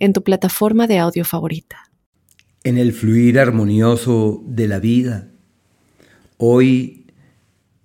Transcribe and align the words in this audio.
en 0.00 0.14
tu 0.14 0.24
plataforma 0.24 0.86
de 0.86 0.98
audio 0.98 1.24
favorita. 1.24 1.90
En 2.64 2.78
el 2.78 2.92
fluir 2.92 3.38
armonioso 3.38 4.42
de 4.46 4.66
la 4.66 4.80
vida, 4.80 5.28
hoy 6.38 7.06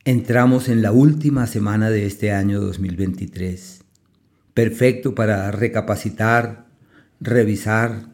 entramos 0.06 0.70
en 0.70 0.82
la 0.82 0.92
última 0.92 1.46
semana 1.46 1.90
de 1.90 2.06
este 2.06 2.32
año 2.32 2.62
2023, 2.62 3.82
perfecto 4.54 5.14
para 5.14 5.52
recapacitar, 5.52 6.66
revisar, 7.20 8.08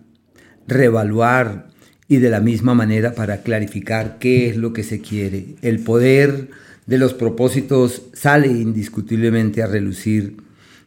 reevaluar 0.68 1.70
y 2.08 2.18
de 2.18 2.30
la 2.30 2.40
misma 2.40 2.74
manera 2.74 3.14
para 3.14 3.44
clarificar 3.44 4.18
qué 4.20 4.50
es 4.50 4.58
lo 4.58 4.74
que 4.74 4.84
se 4.84 5.00
quiere. 5.00 5.56
El 5.62 5.80
poder 5.80 6.50
de 6.88 6.98
los 6.98 7.14
propósitos 7.14 8.04
sale 8.14 8.48
indiscutiblemente 8.48 9.62
a 9.62 9.68
relucir 9.68 10.38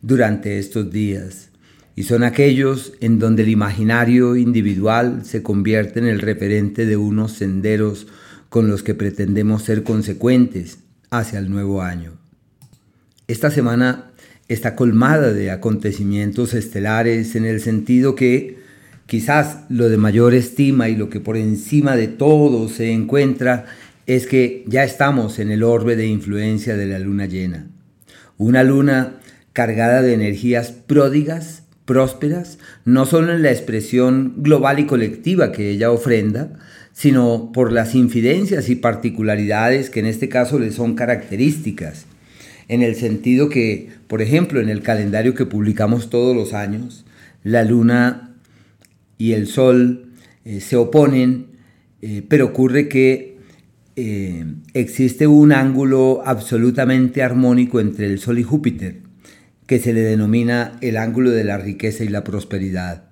durante 0.03 0.59
estos 0.59 0.91
días 0.91 1.51
y 1.97 2.05
son 2.05 2.25
aquellos 2.25 2.93
en 3.01 3.19
donde 3.19 3.45
el 3.45 3.49
imaginario 3.51 4.37
individual 4.37 5.25
se 5.25 5.43
convierte 5.43 6.01
en 6.01 6.07
el 6.07 6.21
referente 6.21 6.87
de 6.87 6.97
unos 6.97 7.33
senderos 7.33 8.07
con 8.49 8.69
los 8.69 8.83
que 8.83 8.95
pretendemos 8.95 9.63
ser 9.63 9.83
consecuentes 9.83 10.79
hacia 11.11 11.39
el 11.39 11.51
nuevo 11.51 11.83
año. 11.83 12.13
Esta 13.29 13.51
semana 13.51 14.11
está 14.49 14.77
colmada 14.77 15.33
de 15.33 15.51
acontecimientos 15.51 16.55
estelares 16.55 17.37
en 17.37 17.47
el 17.47 17.61
sentido 17.61 18.15
que 18.15 18.59
quizás 19.07 19.59
lo 19.69 19.89
de 19.89 19.97
mayor 19.97 20.35
estima 20.35 20.89
y 20.89 20.97
lo 20.97 21.09
que 21.11 21.21
por 21.21 21.37
encima 21.37 21.97
de 21.97 22.09
todo 22.09 22.69
se 22.69 22.93
encuentra 22.93 23.67
es 24.07 24.27
que 24.27 24.65
ya 24.67 24.85
estamos 24.85 25.39
en 25.39 25.51
el 25.51 25.63
orbe 25.63 25.97
de 25.97 26.07
influencia 26.07 26.77
de 26.77 26.87
la 26.87 26.99
luna 26.99 27.27
llena. 27.27 27.69
Una 28.37 28.63
luna 28.63 29.15
cargada 29.53 30.03
de 30.03 30.15
energías 30.15 30.73
pródigas 30.73 31.64
prósperas, 31.85 32.59
no 32.85 33.07
solo 33.07 33.33
en 33.33 33.43
la 33.43 33.51
expresión 33.51 34.35
global 34.39 34.79
y 34.79 34.87
colectiva 34.87 35.53
que 35.53 35.71
ella 35.71 35.91
ofrenda, 35.91 36.59
sino 36.93 37.51
por 37.53 37.73
las 37.73 37.95
infidencias 37.95 38.69
y 38.69 38.77
particularidades 38.77 39.91
que 39.91 40.01
en 40.01 40.07
este 40.07 40.29
caso 40.29 40.59
le 40.59 40.71
son 40.71 40.95
características, 40.95 42.07
en 42.69 42.83
el 42.83 42.95
sentido 42.95 43.51
que, 43.51 43.91
por 44.07 44.23
ejemplo, 44.23 44.61
en 44.61 44.71
el 44.71 44.81
calendario 44.81 45.35
que 45.35 45.45
publicamos 45.45 46.09
todos 46.09 46.35
los 46.35 46.55
años, 46.55 47.05
la 47.43 47.63
luna 47.65 48.35
y 49.19 49.33
el 49.33 49.47
sol 49.47 50.13
eh, 50.47 50.61
se 50.61 50.77
oponen, 50.77 51.47
eh, 52.01 52.25
pero 52.27 52.47
ocurre 52.47 52.89
que 52.89 53.39
eh, 53.97 54.45
existe 54.73 55.27
un 55.27 55.53
ángulo 55.53 56.23
absolutamente 56.25 57.23
armónico 57.23 57.81
entre 57.81 58.07
el 58.07 58.19
sol 58.19 58.39
y 58.39 58.43
Júpiter 58.43 59.05
que 59.67 59.79
se 59.79 59.93
le 59.93 60.01
denomina 60.01 60.73
el 60.81 60.97
ángulo 60.97 61.31
de 61.31 61.45
la 61.45 61.59
riqueza 61.59 62.05
y 62.05 62.09
la 62.09 62.25
prosperidad. 62.25 63.05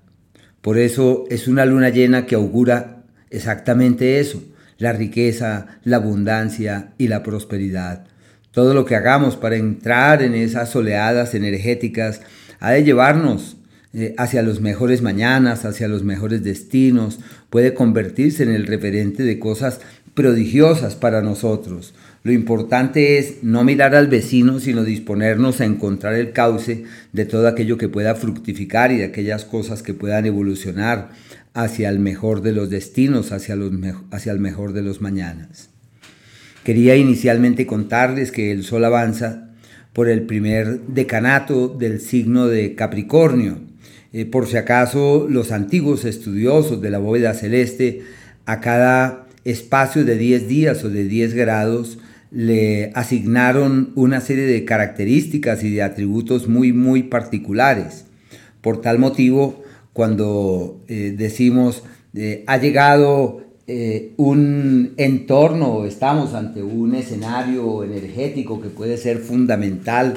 Por 0.61 0.79
eso 0.79 1.25
es 1.31 1.49
una 1.49 1.65
luna 1.65 1.89
llena 1.89 2.27
que 2.27 2.35
augura 2.35 3.03
exactamente 3.31 4.21
eso, 4.21 4.43
la 4.79 4.93
riqueza, 4.93 5.79
la 5.85 5.97
abundancia 5.97 6.93
y 6.99 7.09
la 7.09 7.23
prosperidad. 7.23 8.05
Todo 8.53 8.75
lo 8.75 8.85
que 8.85 8.97
hagamos 8.97 9.37
para 9.37 9.57
entrar 9.57 10.23
en 10.23 10.35
esas 10.35 10.75
oleadas 10.77 11.35
energéticas 11.35 12.21
ha 12.61 12.73
de 12.73 12.85
llevarnos 12.85 13.57
eh, 13.95 14.15
hacia 14.19 14.43
los 14.43 14.61
mejores 14.61 15.03
mañanas, 15.03 15.65
hacia 15.65 15.89
los 15.89 16.03
mejores 16.05 16.45
destinos, 16.45 17.19
puede 17.51 17.75
convertirse 17.75 18.43
en 18.43 18.51
el 18.51 18.67
referente 18.67 19.23
de 19.23 19.39
cosas 19.39 19.81
prodigiosas 20.15 20.95
para 20.95 21.23
nosotros. 21.23 21.95
Lo 22.25 22.31
importante 22.31 23.19
es 23.19 23.43
no 23.43 23.65
mirar 23.65 23.97
al 23.97 24.07
vecino, 24.07 24.61
sino 24.61 24.85
disponernos 24.85 25.61
a 25.61 25.65
encontrar 25.65 26.15
el 26.15 26.31
cauce 26.31 26.85
de 27.13 27.25
todo 27.25 27.49
aquello 27.49 27.77
que 27.79 27.89
pueda 27.89 28.15
fructificar 28.15 28.93
y 28.93 28.99
de 28.99 29.07
aquellas 29.07 29.45
cosas 29.45 29.83
que 29.83 29.93
puedan 29.93 30.27
evolucionar 30.27 31.11
hacia 31.53 31.89
el 31.89 31.99
mejor 31.99 32.41
de 32.43 32.53
los 32.53 32.71
destinos, 32.71 33.33
hacia, 33.33 33.57
los 33.57 33.73
hacia 34.13 34.31
el 34.31 34.39
mejor 34.39 34.73
de 34.73 34.83
los 34.83 35.01
mañanas. 35.01 35.69
Quería 36.63 36.95
inicialmente 36.95 37.67
contarles 37.67 38.31
que 38.31 38.53
el 38.53 38.63
Sol 38.63 38.85
avanza 38.85 39.49
por 39.93 40.09
el 40.09 40.23
primer 40.23 40.81
decanato 40.83 41.67
del 41.69 42.01
signo 42.01 42.47
de 42.47 42.77
Capricornio. 42.77 43.59
Eh, 44.13 44.27
por 44.27 44.47
si 44.47 44.59
acaso 44.59 45.27
los 45.29 45.51
antiguos 45.51 46.05
estudiosos 46.05 46.81
de 46.81 46.91
la 46.91 46.99
bóveda 46.99 47.35
celeste 47.35 48.03
a 48.47 48.61
cada 48.61 49.27
espacio 49.45 50.05
de 50.05 50.17
10 50.17 50.47
días 50.47 50.85
o 50.85 50.89
de 50.89 51.05
10 51.05 51.35
grados 51.35 51.99
le 52.33 52.93
asignaron 52.95 53.93
una 53.95 54.23
serie 54.23 54.45
de 54.45 54.65
características 54.65 55.63
y 55.63 55.71
de 55.71 55.83
atributos 55.83 56.49
muy, 56.49 56.73
muy 56.73 57.03
particulares. 57.03 58.07
Por 58.63 58.81
tal 58.81 58.99
motivo, 58.99 59.63
cuando 59.93 60.81
eh, 60.89 61.15
decimos 61.17 61.83
eh, 62.15 62.43
ha 62.47 62.57
llegado 62.57 63.43
eh, 63.67 64.13
un 64.17 64.95
entorno, 64.97 65.85
estamos 65.85 66.33
ante 66.33 66.63
un 66.63 66.95
escenario 66.95 67.85
energético 67.85 68.61
que 68.63 68.69
puede 68.69 68.97
ser 68.97 69.19
fundamental 69.19 70.15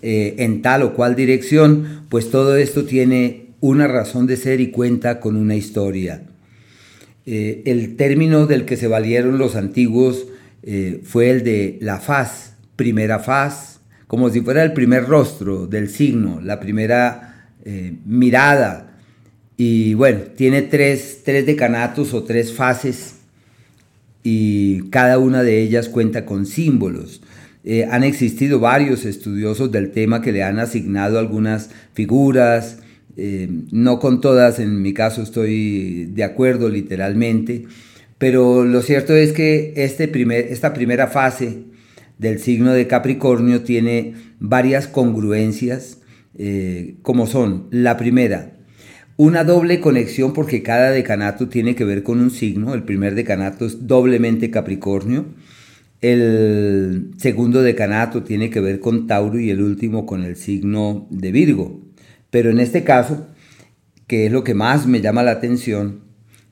en 0.00 0.62
tal 0.62 0.84
o 0.84 0.94
cual 0.94 1.16
dirección, 1.16 2.04
pues 2.08 2.30
todo 2.30 2.56
esto 2.56 2.84
tiene 2.84 3.46
una 3.60 3.88
razón 3.88 4.28
de 4.28 4.36
ser 4.36 4.60
y 4.60 4.70
cuenta 4.70 5.18
con 5.18 5.34
una 5.34 5.56
historia. 5.56 6.22
el 7.26 7.96
término 7.96 8.46
del 8.46 8.64
que 8.64 8.76
se 8.76 8.86
valieron 8.86 9.38
los 9.38 9.56
antiguos 9.56 10.26
eh, 10.62 11.02
fue 11.04 11.30
el 11.30 11.44
de 11.44 11.78
la 11.80 12.00
faz, 12.00 12.54
primera 12.76 13.18
faz, 13.18 13.80
como 14.06 14.30
si 14.30 14.40
fuera 14.40 14.62
el 14.62 14.72
primer 14.72 15.06
rostro 15.06 15.66
del 15.66 15.88
signo, 15.88 16.40
la 16.42 16.58
primera 16.58 17.50
eh, 17.64 17.94
mirada. 18.04 18.96
Y 19.56 19.94
bueno, 19.94 20.20
tiene 20.36 20.62
tres, 20.62 21.22
tres 21.24 21.46
decanatos 21.46 22.14
o 22.14 22.24
tres 22.24 22.52
fases 22.52 23.16
y 24.22 24.88
cada 24.90 25.18
una 25.18 25.42
de 25.42 25.60
ellas 25.60 25.88
cuenta 25.88 26.24
con 26.24 26.46
símbolos. 26.46 27.22
Eh, 27.64 27.86
han 27.90 28.02
existido 28.02 28.60
varios 28.60 29.04
estudiosos 29.04 29.70
del 29.70 29.90
tema 29.90 30.22
que 30.22 30.32
le 30.32 30.42
han 30.42 30.58
asignado 30.58 31.18
algunas 31.18 31.70
figuras, 31.92 32.78
no 33.72 33.98
con 33.98 34.20
todas, 34.20 34.60
en 34.60 34.80
mi 34.80 34.94
caso 34.94 35.22
estoy 35.22 36.04
de 36.04 36.22
acuerdo 36.22 36.68
literalmente, 36.68 37.66
pero 38.18 38.64
lo 38.64 38.82
cierto 38.82 39.14
es 39.14 39.32
que 39.32 39.72
este 39.76 40.08
primer, 40.08 40.46
esta 40.50 40.74
primera 40.74 41.06
fase 41.06 41.64
del 42.18 42.40
signo 42.40 42.72
de 42.72 42.86
Capricornio 42.86 43.62
tiene 43.62 44.14
varias 44.40 44.88
congruencias, 44.88 45.98
eh, 46.36 46.96
como 47.02 47.26
son 47.26 47.68
la 47.70 47.96
primera, 47.96 48.58
una 49.16 49.42
doble 49.42 49.80
conexión 49.80 50.32
porque 50.32 50.62
cada 50.62 50.90
decanato 50.90 51.48
tiene 51.48 51.74
que 51.74 51.84
ver 51.84 52.04
con 52.04 52.20
un 52.20 52.30
signo. 52.30 52.72
El 52.74 52.84
primer 52.84 53.16
decanato 53.16 53.66
es 53.66 53.88
doblemente 53.88 54.50
Capricornio. 54.50 55.26
El 56.00 57.10
segundo 57.18 57.62
decanato 57.62 58.22
tiene 58.22 58.48
que 58.48 58.60
ver 58.60 58.78
con 58.78 59.08
Tauro 59.08 59.40
y 59.40 59.50
el 59.50 59.60
último 59.60 60.06
con 60.06 60.22
el 60.22 60.36
signo 60.36 61.08
de 61.10 61.32
Virgo. 61.32 61.82
Pero 62.30 62.50
en 62.50 62.60
este 62.60 62.84
caso, 62.84 63.26
que 64.06 64.26
es 64.26 64.32
lo 64.32 64.44
que 64.44 64.54
más 64.54 64.86
me 64.86 65.00
llama 65.00 65.24
la 65.24 65.32
atención, 65.32 66.07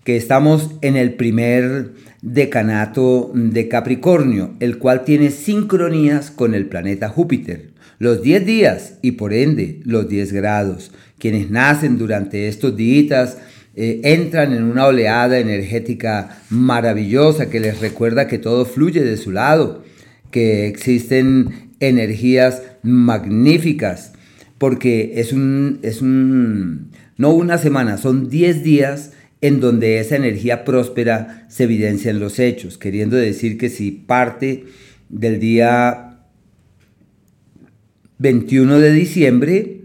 que 0.06 0.16
estamos 0.16 0.70
en 0.82 0.96
el 0.96 1.14
primer 1.14 1.90
decanato 2.22 3.32
de 3.34 3.66
Capricornio, 3.66 4.54
el 4.60 4.78
cual 4.78 5.04
tiene 5.04 5.32
sincronías 5.32 6.30
con 6.30 6.54
el 6.54 6.66
planeta 6.66 7.08
Júpiter. 7.08 7.70
Los 7.98 8.22
10 8.22 8.46
días 8.46 8.98
y 9.02 9.12
por 9.12 9.32
ende 9.32 9.80
los 9.82 10.08
10 10.08 10.32
grados. 10.32 10.92
Quienes 11.18 11.50
nacen 11.50 11.98
durante 11.98 12.46
estos 12.46 12.76
días 12.76 13.38
eh, 13.74 14.00
entran 14.04 14.52
en 14.52 14.62
una 14.62 14.86
oleada 14.86 15.40
energética 15.40 16.38
maravillosa 16.50 17.50
que 17.50 17.58
les 17.58 17.80
recuerda 17.80 18.28
que 18.28 18.38
todo 18.38 18.64
fluye 18.64 19.02
de 19.02 19.16
su 19.16 19.32
lado, 19.32 19.82
que 20.30 20.68
existen 20.68 21.72
energías 21.80 22.62
magníficas, 22.84 24.12
porque 24.56 25.14
es 25.16 25.32
un, 25.32 25.80
es 25.82 26.00
un, 26.00 26.92
no 27.16 27.30
una 27.30 27.58
semana, 27.58 27.98
son 27.98 28.30
10 28.30 28.62
días 28.62 29.10
en 29.40 29.60
donde 29.60 30.00
esa 30.00 30.16
energía 30.16 30.64
próspera 30.64 31.46
se 31.48 31.64
evidencia 31.64 32.10
en 32.10 32.20
los 32.20 32.38
hechos, 32.38 32.78
queriendo 32.78 33.16
decir 33.16 33.58
que 33.58 33.68
si 33.68 33.90
parte 33.90 34.64
del 35.08 35.38
día 35.38 36.20
21 38.18 38.80
de 38.80 38.92
diciembre, 38.92 39.80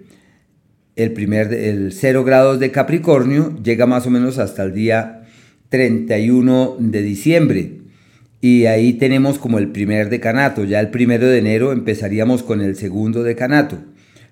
el 0.96 1.12
primer, 1.12 1.54
el 1.54 1.92
0 1.92 2.24
grados 2.24 2.60
de 2.60 2.72
Capricornio 2.72 3.58
llega 3.62 3.86
más 3.86 4.06
o 4.08 4.10
menos 4.10 4.38
hasta 4.38 4.64
el 4.64 4.74
día 4.74 5.24
31 5.70 6.78
de 6.80 7.02
diciembre. 7.02 7.72
Y 8.42 8.66
ahí 8.66 8.94
tenemos 8.94 9.38
como 9.38 9.60
el 9.60 9.70
primer 9.70 10.10
decanato. 10.10 10.64
Ya 10.64 10.80
el 10.80 10.90
primero 10.90 11.28
de 11.28 11.38
enero 11.38 11.72
empezaríamos 11.72 12.44
con 12.44 12.62
el 12.62 12.76
segundo 12.76 13.24
decanato. 13.24 13.78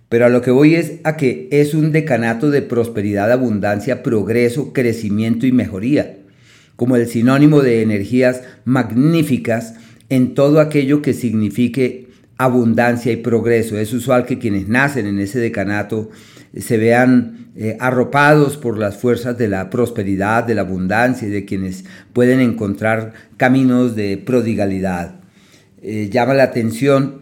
Pero 0.09 0.25
a 0.25 0.29
lo 0.29 0.41
que 0.41 0.51
voy 0.51 0.75
es 0.75 0.94
a 1.03 1.15
que 1.15 1.47
es 1.51 1.75
un 1.75 1.91
decanato 1.91 2.50
de 2.50 2.63
prosperidad, 2.63 3.31
abundancia, 3.31 4.01
progreso, 4.01 4.73
crecimiento 4.73 5.45
y 5.45 5.51
mejoría, 5.51 6.17
como 6.75 6.95
el 6.95 7.07
sinónimo 7.07 7.61
de 7.61 7.83
energías 7.83 8.41
magníficas 8.65 9.75
en 10.09 10.33
todo 10.33 10.59
aquello 10.59 11.03
que 11.03 11.13
signifique 11.13 12.09
abundancia 12.38 13.11
y 13.11 13.17
progreso. 13.17 13.77
Es 13.77 13.94
usual 13.94 14.25
que 14.25 14.39
quienes 14.39 14.67
nacen 14.67 15.06
en 15.06 15.19
ese 15.19 15.39
decanato 15.39 16.09
se 16.57 16.77
vean 16.77 17.50
eh, 17.55 17.77
arropados 17.79 18.57
por 18.57 18.79
las 18.79 18.97
fuerzas 18.97 19.38
de 19.38 19.47
la 19.47 19.69
prosperidad, 19.69 20.45
de 20.45 20.55
la 20.55 20.62
abundancia 20.62 21.27
y 21.27 21.31
de 21.31 21.45
quienes 21.45 21.85
pueden 22.13 22.39
encontrar 22.39 23.13
caminos 23.38 23.95
de 23.95 24.17
prodigalidad. 24.17 25.19
Eh, 25.81 26.09
llama 26.12 26.33
la 26.33 26.44
atención 26.44 27.21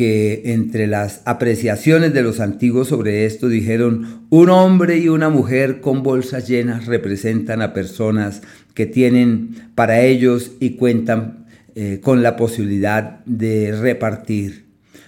que 0.00 0.54
entre 0.54 0.86
las 0.86 1.20
apreciaciones 1.26 2.14
de 2.14 2.22
los 2.22 2.40
antiguos 2.40 2.88
sobre 2.88 3.26
esto 3.26 3.50
dijeron, 3.50 4.24
un 4.30 4.48
hombre 4.48 4.96
y 4.96 5.10
una 5.10 5.28
mujer 5.28 5.82
con 5.82 6.02
bolsas 6.02 6.48
llenas 6.48 6.86
representan 6.86 7.60
a 7.60 7.74
personas 7.74 8.40
que 8.72 8.86
tienen 8.86 9.56
para 9.74 10.00
ellos 10.00 10.52
y 10.58 10.76
cuentan 10.76 11.44
eh, 11.74 11.98
con 12.02 12.22
la 12.22 12.36
posibilidad 12.36 13.22
de 13.26 13.78
repartir. 13.78 14.64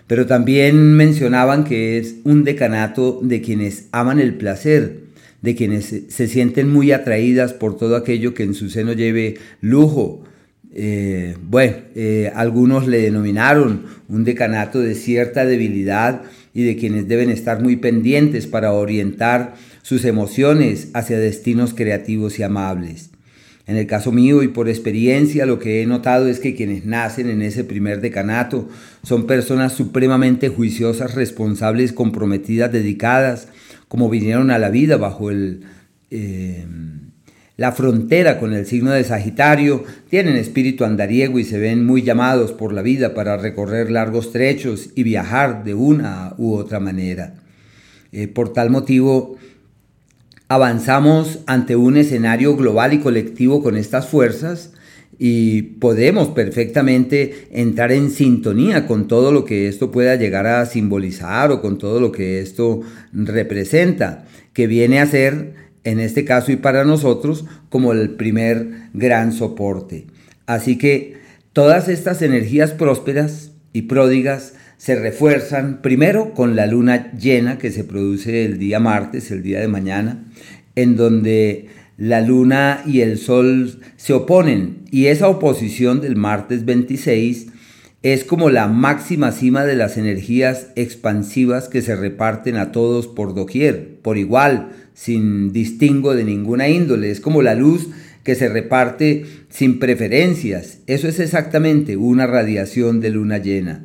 Pero 0.06 0.26
también 0.26 0.92
mencionaban 0.92 1.64
que 1.64 1.96
es 1.96 2.16
un 2.24 2.44
decanato 2.44 3.18
de 3.22 3.40
quienes 3.40 3.88
aman 3.92 4.20
el 4.20 4.34
placer, 4.34 5.04
de 5.40 5.54
quienes 5.54 5.86
se 6.06 6.28
sienten 6.28 6.70
muy 6.70 6.92
atraídas 6.92 7.54
por 7.54 7.78
todo 7.78 7.96
aquello 7.96 8.34
que 8.34 8.42
en 8.42 8.52
su 8.52 8.68
seno 8.68 8.92
lleve 8.92 9.38
lujo, 9.62 10.22
eh, 10.74 11.36
bueno, 11.42 11.76
eh, 11.94 12.32
algunos 12.34 12.86
le 12.86 13.02
denominaron 13.02 13.84
un 14.08 14.24
decanato 14.24 14.80
de 14.80 14.94
cierta 14.94 15.44
debilidad 15.44 16.22
y 16.54 16.62
de 16.64 16.76
quienes 16.76 17.08
deben 17.08 17.30
estar 17.30 17.62
muy 17.62 17.76
pendientes 17.76 18.46
para 18.46 18.72
orientar 18.72 19.54
sus 19.82 20.04
emociones 20.04 20.88
hacia 20.94 21.19
destinos 21.19 21.74
creativos 21.74 22.38
y 22.38 22.42
amables. 22.42 23.10
En 23.66 23.76
el 23.76 23.86
caso 23.86 24.12
mío 24.12 24.42
y 24.42 24.48
por 24.48 24.69
experiencia, 24.69 25.46
lo 25.46 25.58
que 25.58 25.82
he 25.82 25.86
notado 25.86 26.26
es 26.26 26.40
que 26.40 26.54
quienes 26.54 26.84
nacen 26.84 27.28
en 27.28 27.42
ese 27.42 27.64
primer 27.64 28.00
decanato 28.00 28.69
son 29.02 29.26
personas 29.26 29.72
supremamente 29.72 30.48
juiciosas, 30.48 31.14
responsables, 31.14 31.92
comprometidas, 31.92 32.72
dedicadas, 32.72 33.48
como 33.88 34.08
vinieron 34.08 34.50
a 34.50 34.58
la 34.58 34.70
vida 34.70 34.96
bajo 34.96 35.30
el... 35.30 35.64
Eh, 36.10 36.64
la 37.62 37.70
frontera 37.70 38.40
con 38.40 38.54
el 38.54 38.66
signo 38.66 38.90
de 38.90 39.04
Sagitario, 39.04 39.84
tienen 40.10 40.34
espíritu 40.34 40.84
andariego 40.84 41.38
y 41.38 41.44
se 41.44 41.60
ven 41.60 41.86
muy 41.86 42.02
llamados 42.02 42.50
por 42.50 42.72
la 42.72 42.82
vida 42.82 43.14
para 43.14 43.36
recorrer 43.36 43.88
largos 43.88 44.32
trechos 44.32 44.90
y 44.96 45.04
viajar 45.04 45.62
de 45.62 45.72
una 45.72 46.34
u 46.38 46.54
otra 46.54 46.80
manera. 46.80 47.34
Eh, 48.10 48.26
por 48.26 48.52
tal 48.52 48.70
motivo, 48.70 49.36
avanzamos 50.48 51.38
ante 51.46 51.76
un 51.76 51.96
escenario 51.98 52.56
global 52.56 52.94
y 52.94 52.98
colectivo 52.98 53.62
con 53.62 53.76
estas 53.76 54.08
fuerzas 54.08 54.72
y 55.16 55.62
podemos 55.62 56.30
perfectamente 56.30 57.46
entrar 57.52 57.92
en 57.92 58.10
sintonía 58.10 58.88
con 58.88 59.06
todo 59.06 59.30
lo 59.30 59.44
que 59.44 59.68
esto 59.68 59.92
pueda 59.92 60.16
llegar 60.16 60.48
a 60.48 60.66
simbolizar 60.66 61.52
o 61.52 61.62
con 61.62 61.78
todo 61.78 62.00
lo 62.00 62.10
que 62.10 62.40
esto 62.40 62.80
representa, 63.12 64.24
que 64.52 64.66
viene 64.66 64.98
a 64.98 65.06
ser 65.06 65.62
en 65.84 66.00
este 66.00 66.25
caso 66.25 66.52
y 66.52 66.56
para 66.56 66.84
nosotros 66.84 67.44
como 67.69 67.93
el 67.93 68.11
primer 68.11 68.88
gran 68.94 69.32
soporte. 69.32 70.06
Así 70.46 70.79
que 70.79 71.17
todas 71.52 71.88
estas 71.88 72.23
energías 72.23 72.73
prósperas 72.73 73.52
y 73.73 73.82
pródigas 73.82 74.55
se 74.76 74.96
refuerzan 74.96 75.81
primero 75.81 76.34
con 76.34 76.56
la 76.56 76.67
luna 76.67 77.12
llena 77.12 77.58
que 77.58 77.70
se 77.70 77.84
produce 77.84 78.44
el 78.44 78.58
día 78.58 78.81
martes, 78.81 79.31
el 79.31 79.43
día 79.43 79.61
de 79.61 79.69
mañana, 79.69 80.25
en 80.75 80.96
donde 80.96 81.69
la 81.96 82.20
luna 82.20 82.82
y 82.84 83.00
el 83.00 83.19
sol 83.19 83.81
se 83.96 84.12
oponen 84.12 84.79
y 84.90 85.06
esa 85.06 85.29
oposición 85.29 86.00
del 86.00 86.17
martes 86.17 86.64
26 86.64 87.46
es 88.02 88.25
como 88.25 88.50
la 88.50 88.67
máxima 88.67 89.31
cima 89.31 89.64
de 89.64 89.76
las 89.76 89.96
energías 89.96 90.69
expansivas 90.75 91.69
que 91.69 91.82
se 91.82 91.94
reparten 91.94 92.56
a 92.56 92.73
todos 92.73 93.06
por 93.06 93.34
doquier, 93.34 94.00
por 94.02 94.19
igual, 94.19 94.70
sin 94.94 95.52
distingo 95.52 96.14
de 96.14 96.24
ninguna 96.24 96.68
índole. 96.68 97.10
Es 97.10 97.20
como 97.20 97.42
la 97.42 97.54
luz 97.54 97.88
que 98.24 98.34
se 98.34 98.48
reparte 98.48 99.24
sin 99.48 99.78
preferencias. 99.78 100.78
Eso 100.86 101.08
es 101.08 101.18
exactamente 101.20 101.96
una 101.96 102.26
radiación 102.26 103.00
de 103.00 103.10
luna 103.10 103.38
llena. 103.38 103.84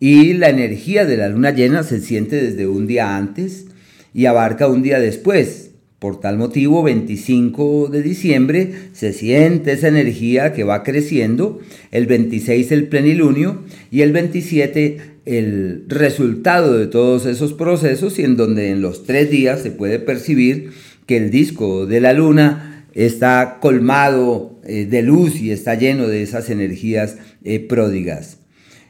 Y 0.00 0.32
la 0.32 0.48
energía 0.48 1.04
de 1.04 1.16
la 1.16 1.28
luna 1.28 1.50
llena 1.50 1.82
se 1.82 2.00
siente 2.00 2.42
desde 2.42 2.66
un 2.66 2.86
día 2.86 3.16
antes 3.16 3.66
y 4.14 4.26
abarca 4.26 4.66
un 4.66 4.82
día 4.82 4.98
después. 4.98 5.70
Por 5.98 6.18
tal 6.18 6.38
motivo, 6.38 6.82
25 6.82 7.88
de 7.88 8.00
diciembre 8.00 8.72
se 8.94 9.12
siente 9.12 9.72
esa 9.72 9.88
energía 9.88 10.54
que 10.54 10.64
va 10.64 10.82
creciendo, 10.82 11.60
el 11.90 12.06
26 12.06 12.72
el 12.72 12.88
plenilunio 12.88 13.64
y 13.90 14.00
el 14.00 14.12
27 14.12 14.98
el 15.24 15.84
resultado 15.88 16.76
de 16.78 16.86
todos 16.86 17.26
esos 17.26 17.52
procesos 17.52 18.18
y 18.18 18.24
en 18.24 18.36
donde 18.36 18.70
en 18.70 18.82
los 18.82 19.04
tres 19.04 19.30
días 19.30 19.62
se 19.62 19.70
puede 19.70 19.98
percibir 19.98 20.70
que 21.06 21.16
el 21.16 21.30
disco 21.30 21.86
de 21.86 22.00
la 22.00 22.12
luna 22.12 22.86
está 22.94 23.58
colmado 23.60 24.60
eh, 24.64 24.86
de 24.86 25.02
luz 25.02 25.40
y 25.40 25.50
está 25.50 25.74
lleno 25.74 26.08
de 26.08 26.22
esas 26.22 26.50
energías 26.50 27.16
eh, 27.44 27.60
pródigas. 27.60 28.38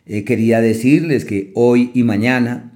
Eh, 0.06 0.24
quería 0.24 0.60
decirles 0.60 1.24
que 1.24 1.50
hoy 1.54 1.90
y 1.94 2.02
mañana 2.02 2.66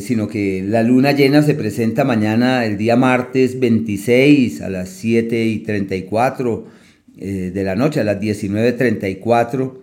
sino 0.00 0.28
que 0.28 0.64
la 0.66 0.82
luna 0.82 1.12
llena 1.12 1.42
se 1.42 1.52
presenta 1.52 2.04
mañana, 2.04 2.64
el 2.64 2.78
día 2.78 2.96
martes 2.96 3.60
26 3.60 4.62
a 4.62 4.70
las 4.70 4.88
7 4.88 5.44
y 5.44 5.58
34 5.58 6.64
eh, 7.16 7.52
de 7.54 7.62
la 7.62 7.76
noche, 7.76 8.00
a 8.00 8.04
las 8.04 8.20
19.34, 8.20 9.74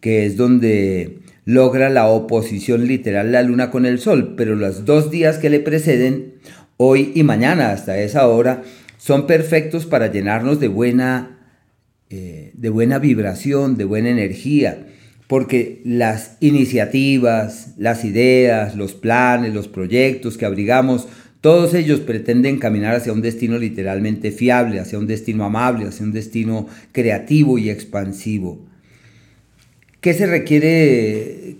que 0.00 0.26
es 0.26 0.36
donde 0.36 1.18
logra 1.44 1.90
la 1.90 2.06
oposición 2.06 2.86
literal 2.86 3.32
la 3.32 3.42
luna 3.42 3.70
con 3.70 3.86
el 3.86 3.98
sol, 3.98 4.34
pero 4.36 4.54
los 4.54 4.84
dos 4.84 5.10
días 5.10 5.38
que 5.38 5.50
le 5.50 5.60
preceden, 5.60 6.34
hoy 6.76 7.12
y 7.14 7.22
mañana 7.22 7.70
hasta 7.70 7.98
esa 7.98 8.26
hora, 8.26 8.62
son 8.98 9.26
perfectos 9.26 9.86
para 9.86 10.12
llenarnos 10.12 10.60
de 10.60 10.68
buena, 10.68 11.38
eh, 12.10 12.52
de 12.54 12.68
buena 12.68 12.98
vibración, 12.98 13.76
de 13.76 13.84
buena 13.84 14.10
energía 14.10 14.86
porque 15.32 15.80
las 15.86 16.36
iniciativas, 16.40 17.72
las 17.78 18.04
ideas, 18.04 18.76
los 18.76 18.92
planes, 18.92 19.54
los 19.54 19.66
proyectos 19.66 20.36
que 20.36 20.44
abrigamos, 20.44 21.08
todos 21.40 21.72
ellos 21.72 22.00
pretenden 22.00 22.58
caminar 22.58 22.96
hacia 22.96 23.14
un 23.14 23.22
destino 23.22 23.56
literalmente 23.56 24.30
fiable, 24.30 24.78
hacia 24.78 24.98
un 24.98 25.06
destino 25.06 25.44
amable, 25.44 25.86
hacia 25.86 26.04
un 26.04 26.12
destino 26.12 26.66
creativo 26.92 27.56
y 27.56 27.70
expansivo. 27.70 28.60
¿Qué 30.02 30.14
se 30.14 30.26
requiere 30.26 31.58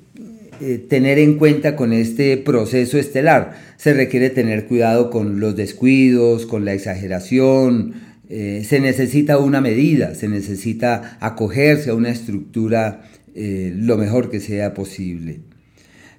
eh, 0.60 0.84
tener 0.88 1.20
en 1.20 1.38
cuenta 1.38 1.76
con 1.76 1.92
este 1.92 2.36
proceso 2.36 2.98
estelar? 2.98 3.52
Se 3.76 3.94
requiere 3.94 4.30
tener 4.30 4.66
cuidado 4.66 5.10
con 5.10 5.38
los 5.38 5.54
descuidos, 5.54 6.44
con 6.46 6.64
la 6.64 6.72
exageración, 6.72 7.94
eh, 8.28 8.64
se 8.66 8.80
necesita 8.80 9.38
una 9.38 9.60
medida, 9.60 10.16
se 10.16 10.26
necesita 10.26 11.18
acogerse 11.20 11.90
a 11.90 11.94
una 11.94 12.10
estructura 12.10 13.04
eh, 13.36 13.72
lo 13.76 13.96
mejor 13.96 14.28
que 14.28 14.40
sea 14.40 14.74
posible. 14.74 15.38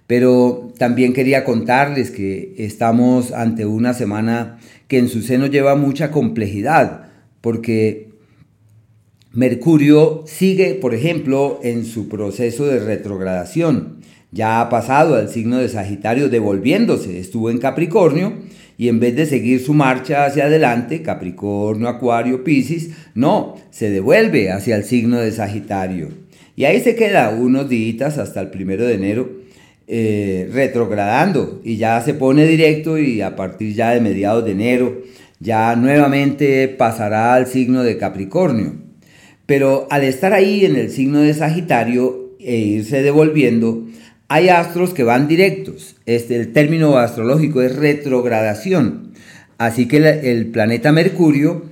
Pero 0.07 0.71
también 0.77 1.11
quería 1.11 1.43
contarles 1.43 2.09
que 2.09 2.55
estamos 2.57 3.33
ante 3.33 3.65
una 3.65 3.93
semana 3.93 4.59
que 4.87 4.97
en 4.97 5.09
su 5.09 5.23
seno 5.23 5.47
lleva 5.47 5.75
mucha 5.75 6.09
complejidad, 6.09 7.09
porque 7.41 8.12
Mercurio 9.35 10.25
sigue, 10.27 10.75
por 10.75 10.93
ejemplo, 10.93 11.59
en 11.63 11.85
su 11.85 12.07
proceso 12.07 12.67
de 12.67 12.77
retrogradación. 12.77 13.95
Ya 14.31 14.61
ha 14.61 14.69
pasado 14.69 15.15
al 15.15 15.27
signo 15.27 15.57
de 15.57 15.69
Sagitario 15.69 16.29
devolviéndose, 16.29 17.19
estuvo 17.19 17.49
en 17.49 17.57
Capricornio 17.57 18.33
y 18.77 18.89
en 18.89 18.99
vez 18.99 19.15
de 19.15 19.25
seguir 19.25 19.59
su 19.59 19.73
marcha 19.73 20.25
hacia 20.25 20.45
adelante, 20.45 21.01
Capricornio, 21.01 21.87
Acuario, 21.87 22.43
Piscis, 22.43 22.91
no, 23.15 23.55
se 23.71 23.89
devuelve 23.89 24.51
hacia 24.51 24.75
el 24.75 24.83
signo 24.83 25.19
de 25.19 25.31
Sagitario. 25.31 26.09
Y 26.55 26.65
ahí 26.65 26.79
se 26.79 26.95
queda 26.95 27.31
unos 27.31 27.67
días 27.67 28.19
hasta 28.19 28.39
el 28.39 28.51
primero 28.51 28.85
de 28.85 28.93
enero 28.93 29.31
eh, 29.87 30.47
retrogradando 30.53 31.59
y 31.63 31.77
ya 31.77 31.99
se 32.01 32.13
pone 32.13 32.45
directo 32.45 32.99
y 32.99 33.21
a 33.21 33.35
partir 33.35 33.73
ya 33.73 33.95
de 33.95 33.99
mediados 34.01 34.45
de 34.45 34.51
enero 34.51 35.01
ya 35.39 35.75
nuevamente 35.75 36.67
pasará 36.67 37.33
al 37.33 37.47
signo 37.47 37.81
de 37.81 37.97
Capricornio. 37.97 38.82
Pero 39.45 39.87
al 39.89 40.03
estar 40.03 40.33
ahí 40.33 40.65
en 40.65 40.75
el 40.75 40.89
signo 40.89 41.19
de 41.19 41.33
Sagitario 41.33 42.35
e 42.39 42.57
irse 42.57 43.01
devolviendo, 43.01 43.85
hay 44.27 44.49
astros 44.49 44.93
que 44.93 45.03
van 45.03 45.27
directos. 45.27 45.95
Este, 46.05 46.35
el 46.37 46.53
término 46.53 46.97
astrológico 46.97 47.61
es 47.61 47.75
retrogradación. 47.75 49.13
Así 49.57 49.87
que 49.87 49.97
el 49.97 50.47
planeta 50.47 50.91
Mercurio 50.91 51.65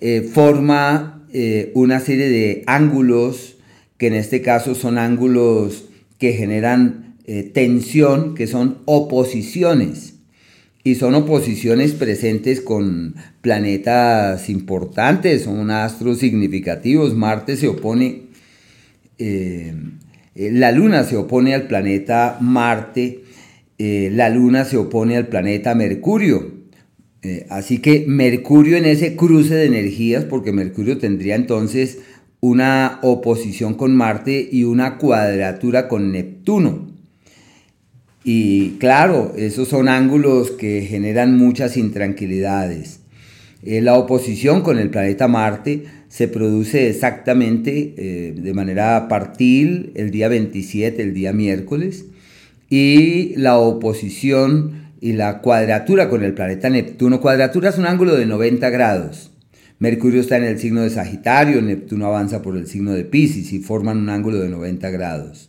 eh, 0.00 0.22
forma 0.32 1.26
eh, 1.32 1.72
una 1.74 2.00
serie 2.00 2.28
de 2.28 2.62
ángulos, 2.66 3.56
que 3.96 4.06
en 4.06 4.14
este 4.14 4.42
caso 4.42 4.74
son 4.74 4.96
ángulos 4.96 5.84
que 6.18 6.32
generan 6.32 7.16
eh, 7.26 7.42
tensión, 7.42 8.34
que 8.34 8.46
son 8.46 8.78
oposiciones. 8.86 10.14
Y 10.84 10.94
son 10.94 11.14
oposiciones 11.14 11.92
presentes 11.92 12.60
con 12.60 13.14
planetas 13.40 14.48
importantes, 14.48 15.42
son 15.42 15.70
astros 15.70 16.18
significativos. 16.18 17.14
Marte 17.14 17.56
se 17.56 17.68
opone 17.68 18.28
eh, 19.18 19.74
la 20.38 20.70
Luna 20.70 21.02
se 21.02 21.16
opone 21.16 21.54
al 21.54 21.66
planeta 21.66 22.38
Marte, 22.40 23.24
eh, 23.78 24.10
la 24.12 24.30
Luna 24.30 24.64
se 24.64 24.76
opone 24.76 25.16
al 25.16 25.26
planeta 25.26 25.74
Mercurio. 25.74 26.58
Eh, 27.22 27.46
así 27.50 27.78
que 27.78 28.04
Mercurio 28.06 28.76
en 28.76 28.84
ese 28.84 29.16
cruce 29.16 29.56
de 29.56 29.66
energías, 29.66 30.24
porque 30.24 30.52
Mercurio 30.52 30.98
tendría 30.98 31.34
entonces 31.34 31.98
una 32.40 33.00
oposición 33.02 33.74
con 33.74 33.96
Marte 33.96 34.48
y 34.50 34.62
una 34.62 34.96
cuadratura 34.98 35.88
con 35.88 36.12
Neptuno. 36.12 36.97
Y 38.30 38.72
claro, 38.72 39.32
esos 39.38 39.68
son 39.68 39.88
ángulos 39.88 40.50
que 40.50 40.82
generan 40.82 41.38
muchas 41.38 41.78
intranquilidades. 41.78 43.00
la 43.62 43.94
oposición 43.94 44.60
con 44.60 44.78
el 44.78 44.90
planeta 44.90 45.28
Marte 45.28 45.84
se 46.10 46.28
produce 46.28 46.90
exactamente 46.90 47.94
eh, 47.96 48.34
de 48.36 48.52
manera 48.52 49.08
partil 49.08 49.92
el 49.94 50.10
día 50.10 50.28
27, 50.28 51.02
el 51.02 51.14
día 51.14 51.32
miércoles, 51.32 52.04
y 52.68 53.34
la 53.36 53.56
oposición 53.56 54.72
y 55.00 55.14
la 55.14 55.40
cuadratura 55.40 56.10
con 56.10 56.22
el 56.22 56.34
planeta 56.34 56.68
Neptuno. 56.68 57.22
Cuadratura 57.22 57.70
es 57.70 57.78
un 57.78 57.86
ángulo 57.86 58.14
de 58.14 58.26
90 58.26 58.68
grados. 58.68 59.30
Mercurio 59.78 60.20
está 60.20 60.36
en 60.36 60.44
el 60.44 60.58
signo 60.58 60.82
de 60.82 60.90
Sagitario, 60.90 61.62
Neptuno 61.62 62.04
avanza 62.04 62.42
por 62.42 62.58
el 62.58 62.66
signo 62.66 62.92
de 62.92 63.04
Pisces 63.04 63.54
y 63.54 63.60
forman 63.60 63.96
un 63.96 64.10
ángulo 64.10 64.38
de 64.38 64.50
90 64.50 64.90
grados. 64.90 65.48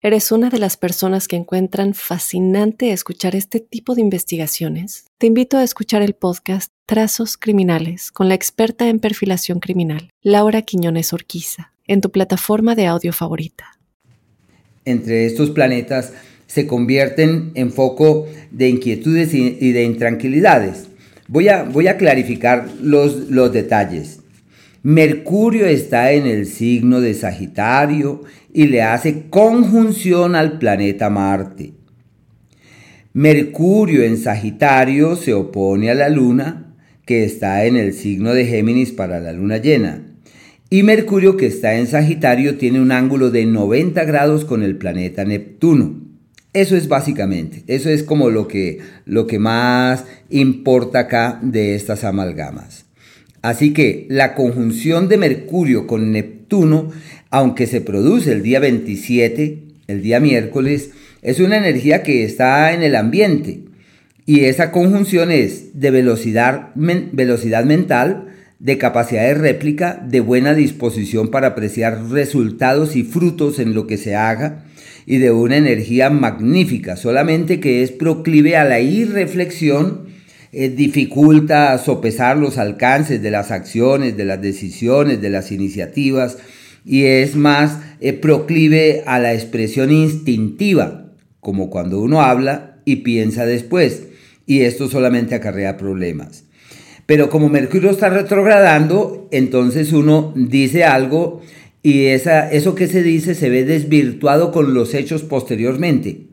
eres 0.00 0.30
una 0.30 0.48
de 0.48 0.58
las 0.58 0.76
personas 0.76 1.26
que 1.26 1.36
encuentran 1.36 1.92
fascinante 1.92 2.92
escuchar 2.92 3.34
este 3.34 3.58
tipo 3.58 3.94
de 3.94 4.00
investigaciones, 4.00 5.06
te 5.18 5.26
invito 5.26 5.56
a 5.56 5.64
escuchar 5.64 6.02
el 6.02 6.14
podcast 6.14 6.70
Trazos 6.86 7.36
Criminales 7.36 8.12
con 8.12 8.28
la 8.28 8.34
experta 8.34 8.88
en 8.88 9.00
perfilación 9.00 9.58
criminal, 9.58 10.10
Laura 10.22 10.62
Quiñones 10.62 11.12
Orquiza 11.12 11.72
en 11.88 12.00
tu 12.00 12.12
plataforma 12.12 12.74
de 12.74 12.86
audio 12.86 13.12
favorita. 13.12 13.78
Entre 14.84 15.26
estos 15.26 15.50
planetas 15.50 16.12
se 16.46 16.66
convierten 16.66 17.50
en 17.54 17.72
foco 17.72 18.26
de 18.50 18.68
inquietudes 18.68 19.34
y 19.34 19.72
de 19.72 19.84
intranquilidades. 19.84 20.88
Voy 21.26 21.48
a, 21.48 21.64
voy 21.64 21.88
a 21.88 21.96
clarificar 21.96 22.70
los, 22.80 23.30
los 23.30 23.52
detalles. 23.52 24.17
Mercurio 24.88 25.66
está 25.66 26.12
en 26.12 26.26
el 26.26 26.46
signo 26.46 27.02
de 27.02 27.12
Sagitario 27.12 28.22
y 28.54 28.68
le 28.68 28.80
hace 28.80 29.24
conjunción 29.28 30.34
al 30.34 30.58
planeta 30.58 31.10
Marte. 31.10 31.74
Mercurio 33.12 34.02
en 34.02 34.16
Sagitario 34.16 35.14
se 35.16 35.34
opone 35.34 35.90
a 35.90 35.94
la 35.94 36.08
Luna, 36.08 36.74
que 37.04 37.24
está 37.24 37.66
en 37.66 37.76
el 37.76 37.92
signo 37.92 38.32
de 38.32 38.46
Géminis 38.46 38.92
para 38.92 39.20
la 39.20 39.32
luna 39.32 39.58
llena. 39.58 40.06
Y 40.70 40.82
Mercurio, 40.84 41.36
que 41.36 41.48
está 41.48 41.74
en 41.74 41.86
Sagitario, 41.86 42.56
tiene 42.56 42.80
un 42.80 42.90
ángulo 42.90 43.30
de 43.30 43.44
90 43.44 44.02
grados 44.04 44.46
con 44.46 44.62
el 44.62 44.78
planeta 44.78 45.26
Neptuno. 45.26 46.00
Eso 46.54 46.76
es 46.76 46.88
básicamente, 46.88 47.62
eso 47.66 47.90
es 47.90 48.02
como 48.02 48.30
lo 48.30 48.48
que, 48.48 48.78
lo 49.04 49.26
que 49.26 49.38
más 49.38 50.06
importa 50.30 51.00
acá 51.00 51.40
de 51.42 51.74
estas 51.74 52.04
amalgamas. 52.04 52.87
Así 53.42 53.72
que 53.72 54.06
la 54.08 54.34
conjunción 54.34 55.08
de 55.08 55.16
Mercurio 55.16 55.86
con 55.86 56.12
Neptuno, 56.12 56.90
aunque 57.30 57.66
se 57.66 57.80
produce 57.80 58.32
el 58.32 58.42
día 58.42 58.60
27, 58.60 59.58
el 59.86 60.02
día 60.02 60.20
miércoles, 60.20 60.90
es 61.22 61.40
una 61.40 61.56
energía 61.56 62.02
que 62.02 62.24
está 62.24 62.72
en 62.72 62.82
el 62.82 62.96
ambiente. 62.96 63.60
Y 64.26 64.40
esa 64.40 64.70
conjunción 64.72 65.30
es 65.30 65.80
de 65.80 65.90
velocidad, 65.90 66.70
velocidad 66.74 67.64
mental, 67.64 68.26
de 68.58 68.76
capacidad 68.76 69.22
de 69.22 69.34
réplica, 69.34 70.04
de 70.06 70.20
buena 70.20 70.54
disposición 70.54 71.28
para 71.28 71.48
apreciar 71.48 72.10
resultados 72.10 72.96
y 72.96 73.04
frutos 73.04 73.58
en 73.58 73.74
lo 73.74 73.86
que 73.86 73.96
se 73.96 74.16
haga 74.16 74.64
y 75.06 75.16
de 75.18 75.30
una 75.30 75.56
energía 75.56 76.10
magnífica, 76.10 76.96
solamente 76.96 77.60
que 77.60 77.82
es 77.82 77.92
proclive 77.92 78.56
a 78.56 78.64
la 78.64 78.80
irreflexión, 78.80 80.08
eh, 80.52 80.68
dificulta 80.70 81.76
sopesar 81.78 82.36
los 82.36 82.58
alcances 82.58 83.22
de 83.22 83.30
las 83.30 83.50
acciones, 83.50 84.16
de 84.16 84.24
las 84.24 84.40
decisiones, 84.40 85.20
de 85.20 85.30
las 85.30 85.52
iniciativas 85.52 86.38
y 86.84 87.04
es 87.04 87.36
más 87.36 87.80
eh, 88.00 88.14
proclive 88.14 89.02
a 89.06 89.18
la 89.18 89.34
expresión 89.34 89.92
instintiva, 89.92 91.12
como 91.40 91.68
cuando 91.68 92.00
uno 92.00 92.22
habla 92.22 92.78
y 92.84 92.96
piensa 92.96 93.44
después, 93.44 94.04
y 94.46 94.60
esto 94.62 94.88
solamente 94.88 95.34
acarrea 95.34 95.76
problemas. 95.76 96.44
Pero 97.04 97.28
como 97.28 97.48
Mercurio 97.48 97.90
está 97.90 98.08
retrogradando, 98.08 99.28
entonces 99.32 99.92
uno 99.92 100.32
dice 100.34 100.84
algo 100.84 101.42
y 101.82 102.06
esa, 102.06 102.50
eso 102.50 102.74
que 102.74 102.86
se 102.86 103.02
dice 103.02 103.34
se 103.34 103.50
ve 103.50 103.64
desvirtuado 103.64 104.52
con 104.52 104.74
los 104.74 104.94
hechos 104.94 105.22
posteriormente. 105.22 106.27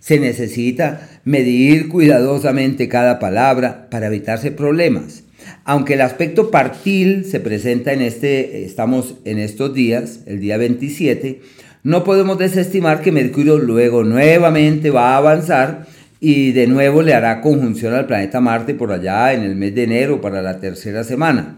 Se 0.00 0.18
necesita 0.18 1.08
medir 1.24 1.88
cuidadosamente 1.88 2.88
cada 2.88 3.18
palabra 3.18 3.88
para 3.90 4.08
evitarse 4.08 4.50
problemas. 4.50 5.22
Aunque 5.64 5.94
el 5.94 6.00
aspecto 6.00 6.50
partil 6.50 7.24
se 7.24 7.38
presenta 7.38 7.92
en 7.92 8.02
este, 8.02 8.64
estamos 8.64 9.16
en 9.24 9.38
estos 9.38 9.72
días, 9.74 10.20
el 10.26 10.40
día 10.40 10.56
27, 10.56 11.40
no 11.82 12.04
podemos 12.04 12.38
desestimar 12.38 13.00
que 13.00 13.12
Mercurio 13.12 13.58
luego 13.58 14.02
nuevamente 14.02 14.90
va 14.90 15.14
a 15.14 15.18
avanzar 15.18 15.86
y 16.20 16.52
de 16.52 16.66
nuevo 16.66 17.02
le 17.02 17.14
hará 17.14 17.40
conjunción 17.40 17.94
al 17.94 18.06
planeta 18.06 18.40
Marte 18.40 18.74
por 18.74 18.92
allá 18.92 19.32
en 19.32 19.42
el 19.42 19.56
mes 19.56 19.74
de 19.74 19.84
enero 19.84 20.20
para 20.20 20.42
la 20.42 20.60
tercera 20.60 21.04
semana. 21.04 21.56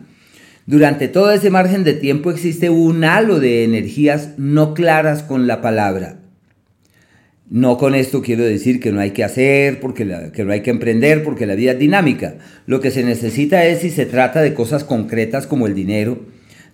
Durante 0.67 1.09
todo 1.09 1.33
ese 1.33 1.51
margen 1.51 1.83
de 1.83 1.95
tiempo 1.95 2.31
existe 2.31 2.71
un 2.71 3.03
halo 3.03 3.41
de 3.41 3.65
energías 3.65 4.31
no 4.37 4.75
claras 4.75 5.25
con 5.25 5.49
la 5.49 5.61
palabra. 5.61 6.22
No 7.53 7.77
con 7.77 7.95
esto 7.95 8.23
quiero 8.23 8.45
decir 8.45 8.81
que 8.81 8.93
no 8.93 9.01
hay 9.01 9.11
que 9.11 9.25
hacer, 9.25 9.79
porque 9.79 10.31
que 10.33 10.45
no 10.45 10.53
hay 10.53 10.63
que 10.63 10.71
emprender, 10.71 11.23
porque 11.23 11.45
la 11.45 11.55
vida 11.55 11.73
es 11.73 11.79
dinámica. 11.79 12.39
Lo 12.65 12.81
que 12.81 12.91
se 12.91 13.05
necesita 13.05 13.67
es, 13.67 13.81
si 13.81 13.91
se 13.91 14.07
trata 14.07 14.41
de 14.41 14.55
cosas 14.55 14.85
concretas 14.85 15.47
como 15.47 15.67
el 15.67 15.75
dinero, 15.75 16.19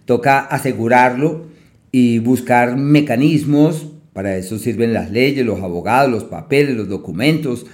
toca 0.04 0.38
asegurarlo 0.38 1.48
y 1.90 2.20
buscar 2.20 2.76
mecanismos 2.76 3.88
para 4.18 4.36
eso 4.36 4.58
sirven 4.58 4.92
las 4.92 5.12
leyes, 5.12 5.46
los 5.46 5.60
abogados, 5.60 6.10
los 6.10 6.24
papeles, 6.24 6.74
los 6.74 6.88
documentos, 6.88 7.66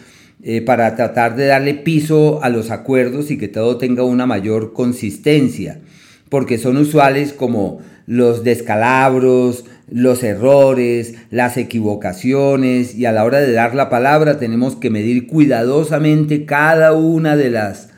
eh, 0.43 0.61
para 0.61 0.95
tratar 0.95 1.37
de 1.37 1.47
darle 1.47 1.73
piso 1.73 2.43
a 2.43 2.51
los 2.51 2.71
acuerdos 2.71 3.31
y 3.31 3.39
que 3.39 3.49
todo 3.49 3.79
tenga 3.79 4.03
una 4.03 4.27
mayor 4.27 4.75
consistencia, 4.75 5.81
porque 6.29 6.59
son 6.59 6.77
usuales 6.77 7.33
como 7.33 7.81
los 8.07 8.45
descalabros, 8.45 9.65
los 9.91 10.23
errores, 10.23 11.15
las 11.31 11.57
equivocaciones 11.57 12.95
y 12.95 13.07
a 13.07 13.13
la 13.13 13.25
hora 13.25 13.41
de 13.41 13.53
dar 13.53 13.75
la 13.75 13.91
palabra 13.91 14.39
tenemos 14.39 14.77
que 14.77 14.91
medir 14.91 15.27
cuidadosamente 15.27 16.45
cada 16.45 16.93
una 16.93 17.37
de 17.37 17.51
las 17.51 17.89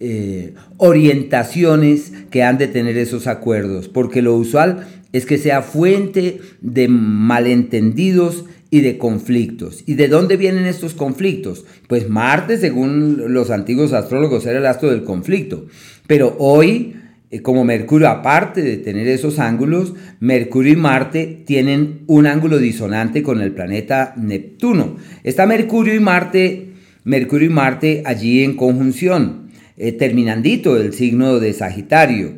eh, 0.00 0.54
orientaciones 0.76 2.12
que 2.30 2.42
han 2.42 2.58
de 2.58 2.68
tener 2.68 2.96
esos 2.96 3.26
acuerdos, 3.26 3.88
porque 3.88 4.22
lo 4.22 4.34
usual 4.34 4.86
es 5.12 5.26
que 5.26 5.38
sea 5.38 5.62
fuente 5.62 6.40
de 6.60 6.88
malentendidos 6.88 8.44
y 8.70 8.80
de 8.80 8.98
conflictos. 8.98 9.84
¿Y 9.86 9.94
de 9.94 10.08
dónde 10.08 10.36
vienen 10.36 10.66
estos 10.66 10.94
conflictos? 10.94 11.64
Pues 11.86 12.08
Marte, 12.08 12.58
según 12.58 13.32
los 13.32 13.50
antiguos 13.50 13.92
astrólogos, 13.92 14.44
era 14.46 14.58
el 14.58 14.66
astro 14.66 14.90
del 14.90 15.04
conflicto. 15.04 15.66
Pero 16.08 16.34
hoy, 16.40 16.96
como 17.42 17.64
Mercurio, 17.64 18.08
aparte 18.08 18.62
de 18.62 18.76
tener 18.76 19.08
esos 19.08 19.38
ángulos, 19.38 19.94
Mercurio 20.20 20.72
y 20.72 20.76
Marte 20.76 21.42
tienen 21.46 22.00
un 22.06 22.26
ángulo 22.26 22.58
disonante 22.58 23.22
con 23.22 23.40
el 23.40 23.52
planeta 23.52 24.14
Neptuno. 24.16 24.96
Está 25.22 25.46
Mercurio 25.46 25.94
y 25.94 26.00
Marte 26.00 26.74
Mercurio 27.04 27.50
y 27.50 27.52
Marte 27.52 28.02
allí 28.06 28.42
en 28.42 28.56
conjunción, 28.56 29.50
eh, 29.76 29.92
terminandito 29.92 30.78
el 30.78 30.94
signo 30.94 31.38
de 31.38 31.52
Sagitario. 31.52 32.32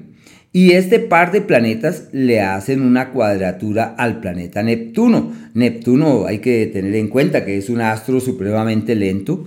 Y 0.52 0.72
este 0.72 0.98
par 0.98 1.30
de 1.30 1.40
planetas 1.40 2.08
le 2.12 2.40
hacen 2.40 2.80
una 2.82 3.10
cuadratura 3.10 3.94
al 3.96 4.20
planeta 4.20 4.64
Neptuno. 4.64 5.32
Neptuno 5.54 6.26
hay 6.26 6.38
que 6.38 6.66
tener 6.66 6.96
en 6.96 7.08
cuenta 7.08 7.44
que 7.44 7.58
es 7.58 7.68
un 7.68 7.80
astro 7.80 8.20
supremamente 8.20 8.96
lento 8.96 9.44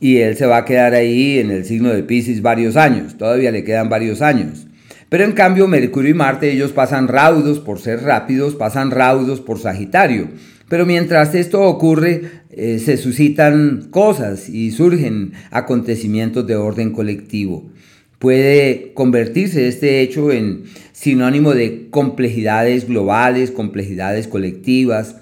y 0.00 0.16
él 0.16 0.36
se 0.36 0.46
va 0.46 0.58
a 0.58 0.64
quedar 0.64 0.94
ahí 0.94 1.38
en 1.38 1.50
el 1.50 1.64
signo 1.64 1.90
de 1.90 2.02
Pisces 2.02 2.42
varios 2.42 2.76
años, 2.76 3.16
todavía 3.16 3.52
le 3.52 3.64
quedan 3.64 3.88
varios 3.88 4.20
años. 4.20 4.65
Pero 5.08 5.24
en 5.24 5.32
cambio 5.32 5.68
Mercurio 5.68 6.10
y 6.10 6.14
Marte 6.14 6.50
ellos 6.50 6.72
pasan 6.72 7.08
raudos 7.08 7.60
por 7.60 7.78
ser 7.78 8.02
rápidos, 8.02 8.54
pasan 8.54 8.90
raudos 8.90 9.40
por 9.40 9.58
Sagitario. 9.58 10.28
Pero 10.68 10.84
mientras 10.84 11.34
esto 11.34 11.62
ocurre, 11.62 12.22
eh, 12.50 12.80
se 12.80 12.96
suscitan 12.96 13.88
cosas 13.90 14.48
y 14.48 14.72
surgen 14.72 15.32
acontecimientos 15.50 16.46
de 16.46 16.56
orden 16.56 16.90
colectivo. 16.92 17.70
Puede 18.18 18.92
convertirse 18.94 19.68
este 19.68 20.00
hecho 20.00 20.32
en 20.32 20.64
sinónimo 20.92 21.54
de 21.54 21.88
complejidades 21.90 22.88
globales, 22.88 23.50
complejidades 23.50 24.26
colectivas, 24.26 25.16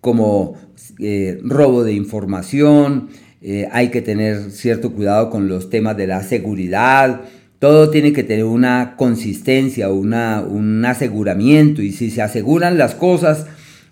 como 0.00 0.56
eh, 0.98 1.38
robo 1.42 1.84
de 1.84 1.92
información, 1.92 3.08
eh, 3.42 3.68
hay 3.72 3.88
que 3.88 4.02
tener 4.02 4.50
cierto 4.50 4.92
cuidado 4.92 5.30
con 5.30 5.48
los 5.48 5.70
temas 5.70 5.96
de 5.96 6.06
la 6.06 6.22
seguridad, 6.22 7.22
todo 7.60 7.90
tiene 7.90 8.14
que 8.14 8.24
tener 8.24 8.46
una 8.46 8.94
consistencia, 8.96 9.90
una, 9.90 10.40
un 10.40 10.82
aseguramiento 10.84 11.82
y 11.82 11.92
si 11.92 12.10
se 12.10 12.22
aseguran 12.22 12.78
las 12.78 12.94
cosas, 12.94 13.46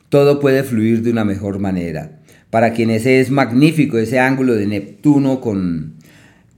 todo 0.09 0.41
puede 0.41 0.65
fluir 0.65 1.03
de 1.03 1.11
una 1.11 1.27
mejor 1.27 1.59
manera. 1.59 2.19
Para 2.49 2.73
quienes 2.73 3.05
es 3.05 3.31
magnífico 3.31 3.99
ese 3.99 4.19
ángulo 4.19 4.55
de 4.55 4.67
Neptuno 4.67 5.43
con, 5.43 5.97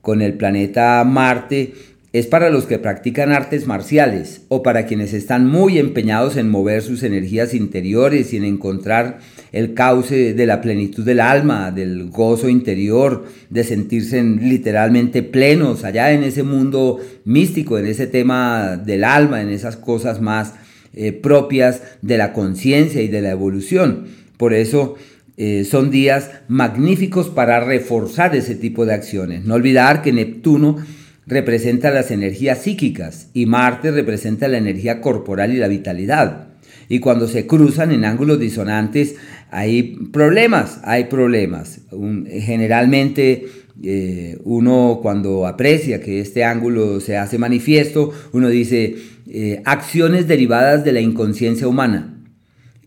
con 0.02 0.22
el 0.22 0.34
planeta 0.34 1.02
Marte, 1.04 1.74
es 2.12 2.28
para 2.28 2.48
los 2.48 2.66
que 2.66 2.78
practican 2.78 3.32
artes 3.32 3.66
marciales 3.66 4.42
o 4.48 4.62
para 4.62 4.86
quienes 4.86 5.12
están 5.12 5.48
muy 5.48 5.78
empeñados 5.78 6.36
en 6.36 6.48
mover 6.48 6.80
sus 6.80 7.02
energías 7.02 7.54
interiores 7.54 8.32
y 8.32 8.36
en 8.36 8.44
encontrar 8.44 9.18
el 9.52 9.74
cauce 9.74 10.34
de 10.34 10.46
la 10.46 10.60
plenitud 10.60 11.04
del 11.04 11.20
alma, 11.20 11.70
del 11.70 12.10
gozo 12.10 12.48
interior, 12.48 13.24
de 13.48 13.64
sentirse 13.64 14.22
literalmente 14.22 15.22
plenos 15.22 15.84
allá 15.84 16.12
en 16.12 16.22
ese 16.24 16.42
mundo 16.42 16.98
místico, 17.24 17.78
en 17.78 17.86
ese 17.86 18.06
tema 18.06 18.76
del 18.76 19.04
alma, 19.04 19.42
en 19.42 19.50
esas 19.50 19.76
cosas 19.76 20.20
más 20.20 20.54
eh, 20.92 21.12
propias 21.12 21.82
de 22.02 22.18
la 22.18 22.32
conciencia 22.32 23.02
y 23.02 23.08
de 23.08 23.22
la 23.22 23.30
evolución. 23.30 24.06
Por 24.36 24.54
eso 24.54 24.96
eh, 25.36 25.64
son 25.64 25.90
días 25.90 26.30
magníficos 26.48 27.28
para 27.28 27.60
reforzar 27.60 28.34
ese 28.36 28.54
tipo 28.54 28.84
de 28.86 28.94
acciones. 28.94 29.44
No 29.44 29.54
olvidar 29.54 30.02
que 30.02 30.12
Neptuno 30.12 30.78
representa 31.26 31.90
las 31.90 32.10
energías 32.10 32.58
psíquicas 32.58 33.28
y 33.32 33.46
Marte 33.46 33.90
representa 33.90 34.48
la 34.48 34.58
energía 34.58 35.00
corporal 35.00 35.52
y 35.52 35.58
la 35.58 35.68
vitalidad. 35.68 36.48
Y 36.88 36.98
cuando 36.98 37.28
se 37.28 37.46
cruzan 37.46 37.92
en 37.92 38.04
ángulos 38.04 38.40
disonantes 38.40 39.14
hay 39.50 39.96
problemas, 40.12 40.80
hay 40.84 41.04
problemas. 41.04 41.80
generalmente 42.28 43.46
eh, 43.82 44.38
uno 44.44 45.00
cuando 45.02 45.46
aprecia 45.46 46.00
que 46.00 46.20
este 46.20 46.44
ángulo 46.44 47.00
se 47.00 47.16
hace 47.16 47.38
manifiesto, 47.38 48.12
uno 48.32 48.48
dice 48.48 48.96
eh, 49.28 49.62
acciones 49.64 50.28
derivadas 50.28 50.84
de 50.84 50.92
la 50.92 51.00
inconsciencia 51.00 51.66
humana. 51.66 52.16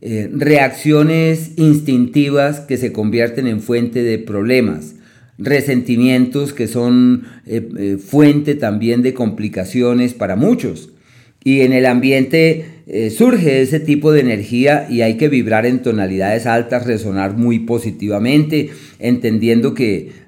Eh, 0.02 0.30
reacciones 0.34 1.52
instintivas 1.58 2.60
que 2.60 2.78
se 2.78 2.92
convierten 2.92 3.48
en 3.48 3.62
fuente 3.62 4.04
de 4.04 4.20
problemas, 4.20 4.96
resentimientos 5.38 6.54
que 6.54 6.68
son 6.68 7.24
fuente 8.06 8.56
también 8.56 9.02
de 9.02 9.14
complicaciones 9.14 10.14
para 10.14 10.36
muchos. 10.36 10.93
Y 11.44 11.62
en 11.62 11.74
el 11.74 11.86
ambiente 11.86 12.66
eh, 12.88 13.10
surge 13.10 13.62
ese 13.62 13.80
tipo 13.80 14.12
de 14.12 14.22
energía 14.22 14.88
y 14.90 15.02
hay 15.02 15.18
que 15.18 15.30
vibrar 15.30 15.66
en 15.66 15.82
tonalidades 15.82 16.46
altas, 16.46 16.86
resonar 16.86 17.36
muy 17.36 17.60
positivamente, 17.60 18.70
entendiendo 19.00 19.74
que 19.74 20.24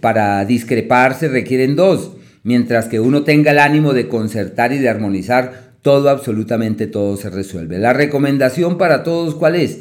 para 0.00 0.44
discrepar 0.44 1.18
se 1.18 1.26
requieren 1.26 1.74
dos, 1.74 2.12
mientras 2.44 2.86
que 2.86 3.00
uno 3.00 3.24
tenga 3.24 3.50
el 3.50 3.58
ánimo 3.58 3.92
de 3.94 4.08
concertar 4.08 4.72
y 4.72 4.78
de 4.78 4.88
armonizar, 4.88 5.74
todo, 5.84 6.08
absolutamente 6.08 6.86
todo 6.86 7.18
se 7.18 7.28
resuelve. 7.28 7.78
La 7.78 7.92
recomendación 7.92 8.78
para 8.78 9.02
todos, 9.02 9.34
¿cuál 9.34 9.54
es? 9.54 9.80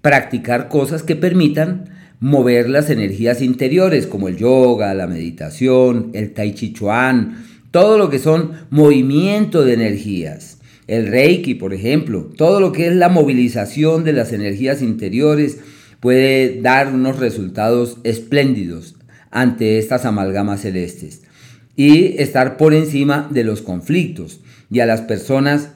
Practicar 0.00 0.68
cosas 0.68 1.02
que 1.02 1.14
permitan 1.14 1.90
mover 2.20 2.70
las 2.70 2.88
energías 2.88 3.42
interiores 3.42 4.06
como 4.06 4.28
el 4.28 4.38
yoga, 4.38 4.94
la 4.94 5.06
meditación, 5.06 6.10
el 6.14 6.32
tai 6.32 6.54
chi 6.54 6.72
chuan, 6.72 7.44
todo 7.72 7.98
lo 7.98 8.10
que 8.10 8.20
son 8.20 8.52
movimiento 8.70 9.64
de 9.64 9.72
energías. 9.72 10.58
El 10.86 11.08
reiki, 11.08 11.54
por 11.54 11.74
ejemplo, 11.74 12.30
todo 12.36 12.60
lo 12.60 12.70
que 12.70 12.86
es 12.86 12.94
la 12.94 13.08
movilización 13.08 14.04
de 14.04 14.12
las 14.12 14.32
energías 14.32 14.82
interiores 14.82 15.58
puede 15.98 16.60
dar 16.60 16.92
unos 16.92 17.18
resultados 17.18 17.96
espléndidos 18.04 18.94
ante 19.30 19.78
estas 19.78 20.04
amalgamas 20.04 20.60
celestes 20.60 21.22
y 21.74 22.20
estar 22.20 22.56
por 22.56 22.74
encima 22.74 23.28
de 23.30 23.44
los 23.44 23.62
conflictos 23.62 24.40
y 24.70 24.80
a 24.80 24.86
las 24.86 25.00
personas 25.00 25.70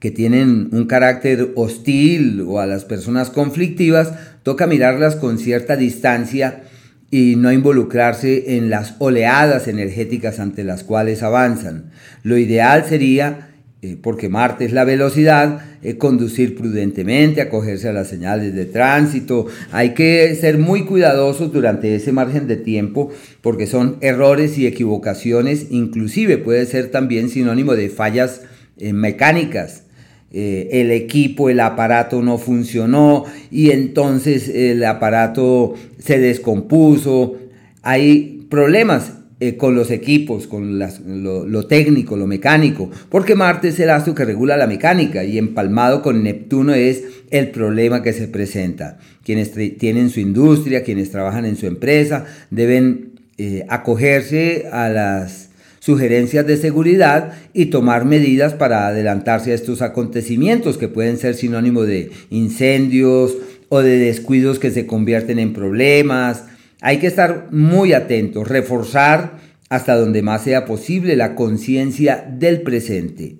que 0.00 0.10
tienen 0.10 0.68
un 0.72 0.86
carácter 0.86 1.52
hostil 1.56 2.42
o 2.46 2.60
a 2.60 2.66
las 2.66 2.84
personas 2.84 3.30
conflictivas, 3.30 4.12
toca 4.42 4.66
mirarlas 4.66 5.16
con 5.16 5.38
cierta 5.38 5.76
distancia 5.76 6.64
y 7.10 7.36
no 7.36 7.52
involucrarse 7.52 8.56
en 8.56 8.70
las 8.70 8.94
oleadas 8.98 9.66
energéticas 9.68 10.40
ante 10.40 10.64
las 10.64 10.84
cuales 10.84 11.22
avanzan. 11.22 11.90
Lo 12.22 12.36
ideal 12.36 12.84
sería, 12.86 13.50
eh, 13.80 13.96
porque 14.00 14.28
Marte 14.28 14.66
es 14.66 14.72
la 14.72 14.84
velocidad, 14.84 15.60
eh, 15.82 15.96
conducir 15.96 16.54
prudentemente, 16.56 17.40
acogerse 17.40 17.88
a 17.88 17.92
las 17.92 18.08
señales 18.08 18.54
de 18.54 18.66
tránsito. 18.66 19.46
Hay 19.72 19.94
que 19.94 20.34
ser 20.34 20.58
muy 20.58 20.84
cuidadosos 20.84 21.52
durante 21.52 21.94
ese 21.94 22.12
margen 22.12 22.46
de 22.46 22.56
tiempo 22.56 23.10
porque 23.40 23.66
son 23.66 23.96
errores 24.00 24.58
y 24.58 24.66
equivocaciones, 24.66 25.68
inclusive 25.70 26.36
puede 26.36 26.66
ser 26.66 26.90
también 26.90 27.30
sinónimo 27.30 27.74
de 27.74 27.88
fallas 27.88 28.42
eh, 28.76 28.92
mecánicas 28.92 29.84
eh, 30.30 30.68
el 30.72 30.90
equipo, 30.90 31.48
el 31.48 31.60
aparato 31.60 32.20
no 32.22 32.38
funcionó 32.38 33.24
y 33.50 33.70
entonces 33.70 34.48
el 34.48 34.84
aparato 34.84 35.74
se 35.98 36.18
descompuso. 36.18 37.36
Hay 37.82 38.46
problemas 38.50 39.12
eh, 39.40 39.56
con 39.56 39.76
los 39.76 39.92
equipos, 39.92 40.48
con 40.48 40.80
lo, 40.80 41.66
técnico, 41.68 42.16
lo 42.16 42.26
mecánico, 42.26 42.90
porque 43.08 43.36
Marte 43.36 43.68
es 43.68 43.78
el 43.78 43.88
astro 43.88 44.12
que 44.12 44.24
regula 44.24 44.56
la 44.56 44.66
mecánica 44.66 45.22
y 45.22 45.38
empalmado 45.38 46.02
con 46.02 46.24
Neptuno 46.24 46.74
es 46.74 47.04
el 47.30 47.50
problema 47.50 48.02
que 48.02 48.12
se 48.12 48.26
presenta. 48.26 48.98
Quienes 49.22 49.52
tienen 49.78 50.10
su 50.10 50.18
industria, 50.18 50.82
quienes 50.82 51.12
trabajan 51.12 51.44
en 51.44 51.54
su 51.54 51.66
empresa, 51.66 52.24
deben 52.50 53.12
eh, 53.38 53.64
acogerse 53.68 54.66
a 54.72 54.88
las 54.88 55.47
sugerencias 55.80 56.46
de 56.46 56.56
seguridad 56.56 57.32
y 57.52 57.66
tomar 57.66 58.04
medidas 58.04 58.54
para 58.54 58.86
adelantarse 58.86 59.52
a 59.52 59.54
estos 59.54 59.82
acontecimientos 59.82 60.78
que 60.78 60.88
pueden 60.88 61.18
ser 61.18 61.34
sinónimo 61.34 61.82
de 61.82 62.10
incendios 62.30 63.36
o 63.68 63.80
de 63.80 63.98
descuidos 63.98 64.58
que 64.58 64.70
se 64.70 64.86
convierten 64.86 65.38
en 65.38 65.52
problemas. 65.52 66.44
Hay 66.80 66.98
que 66.98 67.06
estar 67.06 67.48
muy 67.50 67.92
atentos, 67.92 68.48
reforzar 68.48 69.38
hasta 69.68 69.96
donde 69.96 70.22
más 70.22 70.44
sea 70.44 70.64
posible 70.64 71.16
la 71.16 71.34
conciencia 71.34 72.26
del 72.30 72.62
presente. 72.62 73.36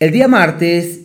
El 0.00 0.12
día 0.12 0.28
martes 0.28 1.00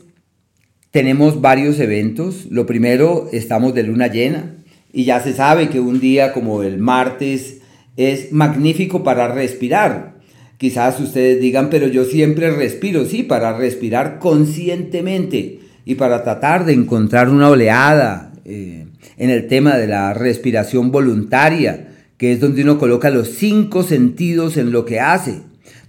tenemos 0.91 1.41
varios 1.41 1.79
eventos. 1.79 2.45
Lo 2.51 2.65
primero, 2.65 3.29
estamos 3.31 3.73
de 3.73 3.83
luna 3.83 4.07
llena 4.07 4.55
y 4.91 5.05
ya 5.05 5.19
se 5.19 5.33
sabe 5.33 5.69
que 5.69 5.79
un 5.79 5.99
día 5.99 6.33
como 6.33 6.61
el 6.61 6.77
martes 6.77 7.62
es 7.97 8.31
magnífico 8.31 9.03
para 9.03 9.27
respirar. 9.27 10.13
Quizás 10.57 10.99
ustedes 10.99 11.41
digan, 11.41 11.69
pero 11.69 11.87
yo 11.87 12.05
siempre 12.05 12.51
respiro, 12.51 13.05
sí, 13.05 13.23
para 13.23 13.57
respirar 13.57 14.19
conscientemente 14.19 15.59
y 15.85 15.95
para 15.95 16.23
tratar 16.23 16.65
de 16.65 16.73
encontrar 16.73 17.29
una 17.29 17.49
oleada 17.49 18.31
eh, 18.45 18.87
en 19.17 19.29
el 19.29 19.47
tema 19.47 19.77
de 19.77 19.87
la 19.87 20.13
respiración 20.13 20.91
voluntaria, 20.91 21.89
que 22.17 22.31
es 22.31 22.39
donde 22.39 22.63
uno 22.63 22.79
coloca 22.79 23.09
los 23.09 23.29
cinco 23.29 23.83
sentidos 23.83 24.57
en 24.57 24.71
lo 24.71 24.85
que 24.85 24.99
hace, 24.99 25.41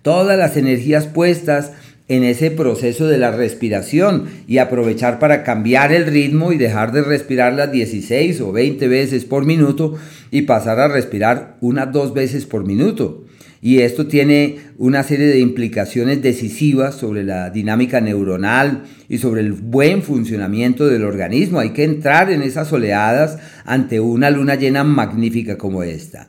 todas 0.03 0.37
las 0.37 0.57
energías 0.57 1.07
puestas 1.07 1.73
en 2.09 2.23
ese 2.23 2.51
proceso 2.51 3.07
de 3.07 3.19
la 3.19 3.31
respiración 3.31 4.27
y 4.47 4.59
aprovechar 4.59 5.19
para 5.19 5.43
cambiar 5.43 5.93
el 5.93 6.07
ritmo 6.07 6.53
y 6.53 6.59
dejar 6.59 6.93
de 6.93 7.03
respirar 7.03 7.55
las 7.55 7.73
16 7.73 8.41
o 8.43 8.53
20 8.53 8.89
veces 8.89 9.25
por 9.25 9.47
minuto 9.47 9.97
y 10.31 10.43
pasar 10.43 10.81
a 10.81 10.89
respirar 10.89 11.57
unas 11.61 11.93
dos 11.93 12.13
veces 12.13 12.45
por 12.45 12.67
minuto. 12.67 13.25
Y 13.63 13.79
esto 13.79 14.07
tiene 14.07 14.59
una 14.77 15.03
serie 15.03 15.27
de 15.27 15.41
implicaciones 15.41 16.21
decisivas 16.21 16.97
sobre 16.97 17.25
la 17.25 17.49
dinámica 17.49 18.03
neuronal 18.03 18.83
y 19.09 19.17
sobre 19.17 19.41
el 19.41 19.53
buen 19.53 20.03
funcionamiento 20.03 20.87
del 20.87 21.03
organismo. 21.03 21.61
Hay 21.61 21.71
que 21.71 21.85
entrar 21.85 22.31
en 22.31 22.43
esas 22.43 22.71
oleadas 22.75 23.39
ante 23.65 24.01
una 24.01 24.29
luna 24.29 24.57
llena 24.57 24.85
magnífica 24.85 25.57
como 25.57 25.83
esta. 25.83 26.29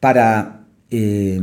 Para 0.00 0.63
eh, 0.90 1.40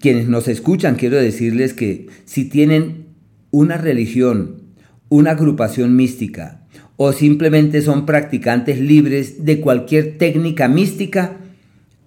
quienes 0.00 0.28
nos 0.28 0.48
escuchan, 0.48 0.96
quiero 0.96 1.16
decirles 1.16 1.74
que 1.74 2.06
si 2.24 2.44
tienen 2.44 3.06
una 3.50 3.76
religión, 3.76 4.62
una 5.08 5.32
agrupación 5.32 5.96
mística, 5.96 6.62
o 6.96 7.12
simplemente 7.12 7.82
son 7.82 8.06
practicantes 8.06 8.80
libres 8.80 9.44
de 9.44 9.60
cualquier 9.60 10.18
técnica 10.18 10.68
mística, 10.68 11.36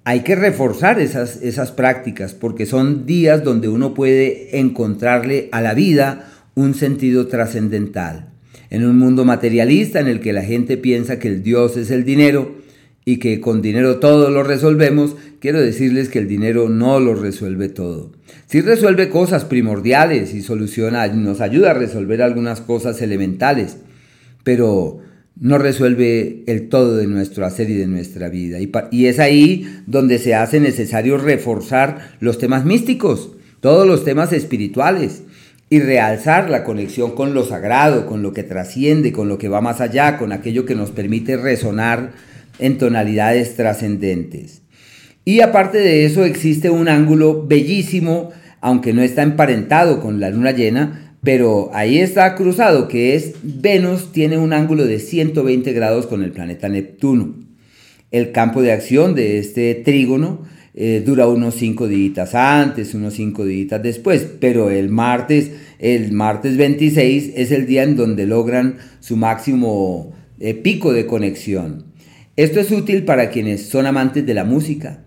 hay 0.03 0.21
que 0.21 0.35
reforzar 0.35 0.99
esas, 0.99 1.41
esas 1.41 1.71
prácticas 1.71 2.33
porque 2.33 2.65
son 2.65 3.05
días 3.05 3.43
donde 3.43 3.67
uno 3.67 3.93
puede 3.93 4.59
encontrarle 4.59 5.49
a 5.51 5.61
la 5.61 5.73
vida 5.73 6.31
un 6.53 6.75
sentido 6.75 7.27
trascendental. 7.27 8.29
En 8.69 8.85
un 8.85 8.97
mundo 8.97 9.25
materialista 9.25 9.99
en 9.99 10.07
el 10.07 10.19
que 10.19 10.33
la 10.33 10.43
gente 10.43 10.77
piensa 10.77 11.19
que 11.19 11.27
el 11.27 11.43
Dios 11.43 11.75
es 11.77 11.91
el 11.91 12.05
dinero 12.05 12.64
y 13.05 13.17
que 13.17 13.39
con 13.39 13.61
dinero 13.61 13.99
todo 13.99 14.31
lo 14.31 14.43
resolvemos, 14.43 15.15
quiero 15.39 15.61
decirles 15.61 16.09
que 16.09 16.19
el 16.19 16.27
dinero 16.27 16.69
no 16.69 16.99
lo 16.99 17.13
resuelve 17.13 17.69
todo. 17.69 18.11
Sí 18.47 18.61
resuelve 18.61 19.09
cosas 19.09 19.45
primordiales 19.45 20.33
y 20.33 20.41
soluciona, 20.41 21.07
nos 21.07 21.39
ayuda 21.39 21.71
a 21.71 21.75
resolver 21.75 22.23
algunas 22.23 22.61
cosas 22.61 22.99
elementales, 23.03 23.77
pero 24.43 25.01
no 25.39 25.57
resuelve 25.57 26.43
el 26.47 26.69
todo 26.69 26.95
de 26.95 27.07
nuestro 27.07 27.45
hacer 27.45 27.69
y 27.69 27.75
de 27.75 27.87
nuestra 27.87 28.29
vida. 28.29 28.57
Y, 28.91 29.05
es 29.05 29.19
ahí 29.19 29.67
donde 29.85 30.17
se 30.17 30.33
hace 30.33 30.59
necesario 30.59 31.17
reforzar 31.17 32.15
los 32.19 32.39
temas 32.39 32.65
místicos, 32.65 33.31
todos 33.59 33.87
los 33.87 34.03
temas 34.03 34.33
espirituales, 34.33 35.23
y 35.67 35.79
realzar 35.79 36.49
la 36.49 36.63
conexión 36.63 37.15
con 37.15 37.33
lo 37.33 37.43
sagrado, 37.43 38.05
con 38.05 38.21
lo 38.21 38.33
que 38.33 38.43
trasciende, 38.43 39.11
con 39.11 39.27
lo 39.27 39.39
que 39.39 39.49
va 39.49 39.61
más 39.61 39.81
allá, 39.81 40.17
con 40.17 40.31
aquello 40.31 40.65
que 40.65 40.75
nos 40.75 40.91
permite 40.91 41.37
resonar 41.37 42.13
en 42.59 42.77
tonalidades 42.77 43.55
trascendentes. 43.55 44.61
Y 45.25 45.41
aparte 45.41 45.79
de 45.79 46.05
eso 46.05 46.23
existe 46.23 46.69
un 46.69 46.87
ángulo 46.87 47.45
bellísimo, 47.47 48.31
aunque 48.61 48.93
no 48.93 49.01
está 49.01 49.23
emparentado 49.23 49.99
con 49.99 50.19
la 50.19 50.29
luna 50.29 50.51
llena, 50.51 51.15
pero 51.23 51.71
ahí 51.73 51.97
está 51.97 52.35
cruzado 52.35 52.87
que 52.87 53.15
es 53.15 53.33
Venus 53.41 54.11
tiene 54.11 54.37
un 54.37 54.53
ángulo 54.53 54.85
de 54.85 54.99
120 54.99 55.73
grados 55.73 56.05
con 56.05 56.23
el 56.23 56.31
planeta 56.31 56.69
Neptuno. 56.69 57.33
El 58.11 58.31
campo 58.31 58.61
de 58.61 58.71
acción 58.71 59.15
de 59.15 59.39
este 59.39 59.73
trígono 59.73 60.43
eh, 60.75 61.01
dura 61.03 61.27
unos 61.27 61.55
5 61.55 61.87
días 61.87 62.35
antes, 62.35 62.93
unos 62.93 63.15
5 63.15 63.45
días 63.45 63.81
después, 63.81 64.27
pero 64.39 64.69
el 64.69 64.89
martes, 64.89 65.51
el 65.79 66.11
martes 66.11 66.57
26 66.57 67.33
es 67.35 67.51
el 67.51 67.65
día 67.65 67.81
en 67.81 67.95
donde 67.95 68.27
logran 68.27 68.75
su 68.99 69.17
máximo 69.17 70.13
eh, 70.39 70.53
pico 70.53 70.93
de 70.93 71.07
conexión. 71.07 71.94
Esto 72.37 72.59
es 72.59 72.71
útil 72.71 73.05
para 73.05 73.29
quienes 73.29 73.67
son 73.67 73.85
amantes 73.85 74.25
de 74.25 74.33
la 74.33 74.43
música, 74.43 75.05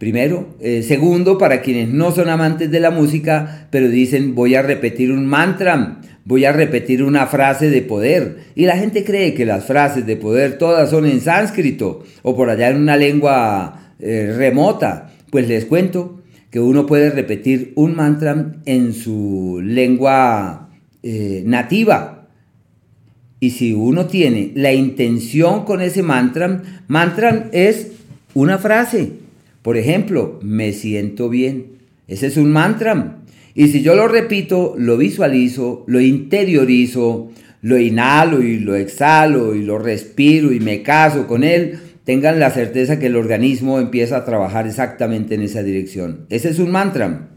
Primero. 0.00 0.56
Eh, 0.60 0.82
segundo, 0.82 1.36
para 1.36 1.60
quienes 1.60 1.90
no 1.90 2.10
son 2.10 2.30
amantes 2.30 2.70
de 2.70 2.80
la 2.80 2.90
música, 2.90 3.68
pero 3.68 3.90
dicen 3.90 4.34
voy 4.34 4.54
a 4.54 4.62
repetir 4.62 5.12
un 5.12 5.26
mantra, 5.26 6.00
voy 6.24 6.46
a 6.46 6.52
repetir 6.52 7.02
una 7.02 7.26
frase 7.26 7.68
de 7.68 7.82
poder. 7.82 8.38
Y 8.54 8.64
la 8.64 8.78
gente 8.78 9.04
cree 9.04 9.34
que 9.34 9.44
las 9.44 9.66
frases 9.66 10.06
de 10.06 10.16
poder 10.16 10.56
todas 10.56 10.88
son 10.88 11.04
en 11.04 11.20
sánscrito 11.20 12.02
o 12.22 12.34
por 12.34 12.48
allá 12.48 12.70
en 12.70 12.78
una 12.78 12.96
lengua 12.96 13.92
eh, 13.98 14.32
remota. 14.34 15.12
Pues 15.30 15.46
les 15.48 15.66
cuento 15.66 16.22
que 16.50 16.60
uno 16.60 16.86
puede 16.86 17.10
repetir 17.10 17.74
un 17.76 17.94
mantra 17.94 18.54
en 18.64 18.94
su 18.94 19.60
lengua 19.62 20.70
eh, 21.02 21.42
nativa. 21.44 22.19
Y 23.40 23.50
si 23.50 23.72
uno 23.72 24.06
tiene 24.06 24.52
la 24.54 24.72
intención 24.72 25.64
con 25.64 25.80
ese 25.80 26.02
mantra, 26.02 26.62
mantra 26.86 27.48
es 27.52 27.88
una 28.34 28.58
frase 28.58 29.20
por 29.62 29.76
ejemplo, 29.76 30.38
me 30.42 30.72
siento 30.72 31.28
bien. 31.28 31.80
Ese 32.08 32.28
es 32.28 32.36
un 32.36 32.50
mantra. 32.50 33.18
Y 33.54 33.68
si 33.68 33.82
yo 33.82 33.94
lo 33.94 34.08
repito, 34.08 34.74
lo 34.78 34.96
visualizo, 34.96 35.84
lo 35.86 36.00
interiorizo, 36.00 37.30
lo 37.62 37.78
inhalo 37.78 38.42
y 38.42 38.58
lo 38.58 38.74
exhalo 38.74 39.54
y 39.54 39.62
lo 39.62 39.78
respiro 39.78 40.52
y 40.52 40.60
me 40.60 40.82
caso 40.82 41.26
con 41.26 41.44
él, 41.44 41.78
tengan 42.04 42.40
la 42.40 42.50
certeza 42.50 42.98
que 42.98 43.06
el 43.06 43.16
organismo 43.16 43.78
empieza 43.78 44.16
a 44.16 44.24
trabajar 44.24 44.66
exactamente 44.66 45.34
en 45.34 45.42
esa 45.42 45.62
dirección. 45.62 46.26
Ese 46.30 46.48
es 46.48 46.58
un 46.58 46.70
mantra. 46.70 47.28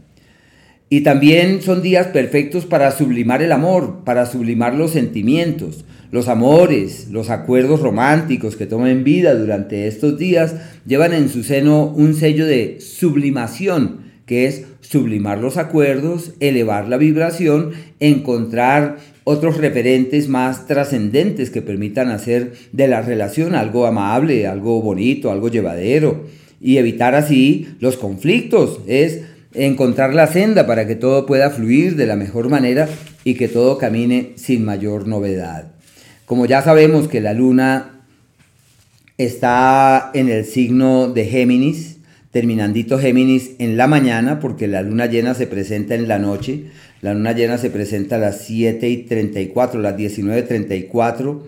Y 0.90 1.00
también 1.00 1.62
son 1.62 1.82
días 1.82 2.08
perfectos 2.08 2.66
para 2.66 2.90
sublimar 2.90 3.42
el 3.42 3.52
amor, 3.52 4.04
para 4.04 4.26
sublimar 4.26 4.74
los 4.74 4.92
sentimientos. 4.92 5.84
Los 6.10 6.28
amores, 6.28 7.08
los 7.10 7.30
acuerdos 7.30 7.80
románticos 7.80 8.54
que 8.54 8.66
tomen 8.66 9.02
vida 9.02 9.34
durante 9.34 9.88
estos 9.88 10.18
días 10.18 10.54
llevan 10.86 11.12
en 11.12 11.28
su 11.28 11.42
seno 11.42 11.86
un 11.86 12.14
sello 12.14 12.46
de 12.46 12.78
sublimación, 12.80 14.02
que 14.26 14.46
es 14.46 14.66
sublimar 14.80 15.38
los 15.38 15.56
acuerdos, 15.56 16.34
elevar 16.38 16.88
la 16.88 16.98
vibración, 16.98 17.72
encontrar 17.98 18.98
otros 19.24 19.56
referentes 19.56 20.28
más 20.28 20.66
trascendentes 20.66 21.50
que 21.50 21.62
permitan 21.62 22.10
hacer 22.10 22.52
de 22.72 22.86
la 22.86 23.02
relación 23.02 23.54
algo 23.54 23.86
amable, 23.86 24.46
algo 24.46 24.80
bonito, 24.82 25.32
algo 25.32 25.48
llevadero 25.48 26.26
y 26.60 26.76
evitar 26.76 27.14
así 27.14 27.68
los 27.80 27.96
conflictos. 27.96 28.80
Es 28.86 29.22
encontrar 29.54 30.14
la 30.14 30.26
senda 30.26 30.66
para 30.66 30.86
que 30.86 30.96
todo 30.96 31.26
pueda 31.26 31.50
fluir 31.50 31.96
de 31.96 32.06
la 32.06 32.16
mejor 32.16 32.48
manera 32.48 32.88
y 33.24 33.34
que 33.34 33.48
todo 33.48 33.78
camine 33.78 34.32
sin 34.36 34.64
mayor 34.64 35.06
novedad. 35.06 35.72
Como 36.26 36.46
ya 36.46 36.62
sabemos 36.62 37.08
que 37.08 37.20
la 37.20 37.34
luna 37.34 38.02
está 39.18 40.10
en 40.14 40.28
el 40.28 40.44
signo 40.44 41.08
de 41.08 41.26
Géminis, 41.26 41.98
terminandito 42.30 42.98
Géminis 42.98 43.52
en 43.58 43.76
la 43.76 43.86
mañana, 43.86 44.40
porque 44.40 44.66
la 44.66 44.82
luna 44.82 45.06
llena 45.06 45.34
se 45.34 45.46
presenta 45.46 45.94
en 45.94 46.08
la 46.08 46.18
noche. 46.18 46.64
La 47.00 47.14
luna 47.14 47.32
llena 47.32 47.58
se 47.58 47.70
presenta 47.70 48.16
a 48.16 48.18
las 48.18 48.40
7 48.46 48.88
y 48.88 48.96
34, 49.04 49.80
las 49.80 49.96
19 49.96 50.40
y 50.40 50.42
34 50.42 51.46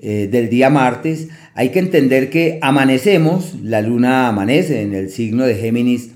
eh, 0.00 0.28
del 0.30 0.48
día 0.48 0.70
martes. 0.70 1.28
Hay 1.54 1.68
que 1.68 1.78
entender 1.78 2.30
que 2.30 2.58
amanecemos, 2.62 3.54
la 3.62 3.80
luna 3.82 4.28
amanece 4.28 4.80
en 4.80 4.94
el 4.94 5.10
signo 5.10 5.44
de 5.44 5.54
Géminis, 5.54 6.13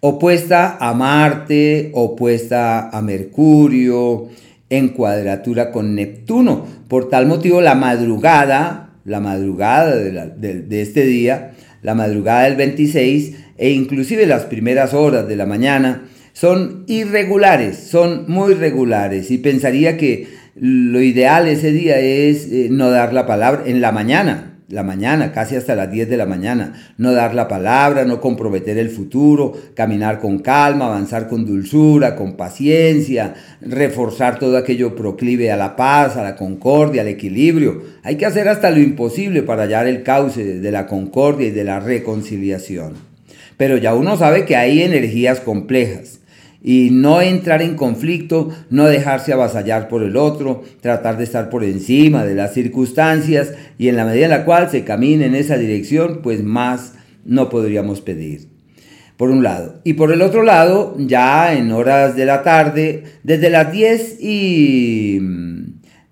opuesta 0.00 0.78
a 0.80 0.94
Marte, 0.94 1.90
opuesta 1.94 2.88
a 2.88 3.02
Mercurio, 3.02 4.28
en 4.70 4.88
cuadratura 4.88 5.70
con 5.70 5.94
Neptuno. 5.94 6.66
Por 6.88 7.08
tal 7.08 7.26
motivo, 7.26 7.60
la 7.60 7.74
madrugada, 7.74 8.94
la 9.04 9.20
madrugada 9.20 9.96
de, 9.96 10.82
este 10.82 11.04
día, 11.04 11.52
la 11.82 11.94
madrugada 11.94 12.44
del 12.44 12.56
26 12.56 13.36
e 13.58 13.70
inclusive 13.70 14.26
las 14.26 14.44
primeras 14.44 14.94
horas 14.94 15.28
de 15.28 15.36
la 15.36 15.46
mañana 15.46 16.04
son 16.32 16.84
irregulares, 16.86 17.76
son 17.76 18.24
muy 18.28 18.54
regulares 18.54 19.30
y 19.30 19.38
pensaría 19.38 19.96
que 19.96 20.28
lo 20.54 21.00
ideal 21.00 21.48
ese 21.48 21.72
día 21.72 21.98
es 21.98 22.50
eh, 22.50 22.68
no 22.70 22.90
dar 22.90 23.12
la 23.12 23.26
palabra 23.26 23.62
en 23.66 23.80
la 23.80 23.92
mañana, 23.92 24.49
la 24.70 24.82
mañana, 24.82 25.32
casi 25.32 25.56
hasta 25.56 25.74
las 25.74 25.90
10 25.90 26.08
de 26.08 26.16
la 26.16 26.26
mañana. 26.26 26.92
No 26.96 27.12
dar 27.12 27.34
la 27.34 27.48
palabra, 27.48 28.04
no 28.04 28.20
comprometer 28.20 28.78
el 28.78 28.88
futuro, 28.88 29.52
caminar 29.74 30.20
con 30.20 30.38
calma, 30.38 30.86
avanzar 30.86 31.28
con 31.28 31.44
dulzura, 31.44 32.16
con 32.16 32.36
paciencia, 32.36 33.34
reforzar 33.60 34.38
todo 34.38 34.56
aquello 34.56 34.94
proclive 34.94 35.50
a 35.50 35.56
la 35.56 35.76
paz, 35.76 36.16
a 36.16 36.22
la 36.22 36.36
concordia, 36.36 37.02
al 37.02 37.08
equilibrio. 37.08 37.82
Hay 38.02 38.16
que 38.16 38.26
hacer 38.26 38.48
hasta 38.48 38.70
lo 38.70 38.78
imposible 38.78 39.42
para 39.42 39.64
hallar 39.64 39.86
el 39.86 40.02
cauce 40.02 40.60
de 40.60 40.70
la 40.70 40.86
concordia 40.86 41.48
y 41.48 41.52
de 41.52 41.64
la 41.64 41.80
reconciliación. 41.80 42.94
Pero 43.56 43.76
ya 43.76 43.94
uno 43.94 44.16
sabe 44.16 44.44
que 44.44 44.56
hay 44.56 44.82
energías 44.82 45.40
complejas 45.40 46.19
y 46.62 46.90
no 46.90 47.20
entrar 47.22 47.62
en 47.62 47.74
conflicto, 47.74 48.50
no 48.68 48.86
dejarse 48.86 49.32
avasallar 49.32 49.88
por 49.88 50.02
el 50.02 50.16
otro, 50.16 50.62
tratar 50.80 51.16
de 51.16 51.24
estar 51.24 51.48
por 51.48 51.64
encima 51.64 52.24
de 52.24 52.34
las 52.34 52.52
circunstancias 52.52 53.52
y 53.78 53.88
en 53.88 53.96
la 53.96 54.04
medida 54.04 54.26
en 54.26 54.30
la 54.30 54.44
cual 54.44 54.70
se 54.70 54.84
camine 54.84 55.26
en 55.26 55.34
esa 55.34 55.56
dirección, 55.56 56.20
pues 56.22 56.42
más 56.42 56.94
no 57.24 57.48
podríamos 57.48 58.00
pedir. 58.00 58.48
Por 59.16 59.30
un 59.30 59.42
lado. 59.42 59.80
Y 59.84 59.94
por 59.94 60.12
el 60.12 60.22
otro 60.22 60.42
lado, 60.42 60.96
ya 60.98 61.54
en 61.54 61.72
horas 61.72 62.16
de 62.16 62.24
la 62.24 62.42
tarde, 62.42 63.04
desde 63.22 63.50
las 63.50 63.70
10 63.70 64.16
y 64.18 65.18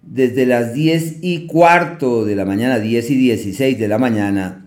desde 0.02 0.44
las 0.44 0.74
10 0.74 1.18
y 1.22 1.46
cuarto 1.46 2.26
de 2.26 2.36
la 2.36 2.44
mañana, 2.44 2.78
10 2.78 3.10
y 3.10 3.16
16 3.16 3.78
de 3.78 3.88
la 3.88 3.98
mañana, 3.98 4.66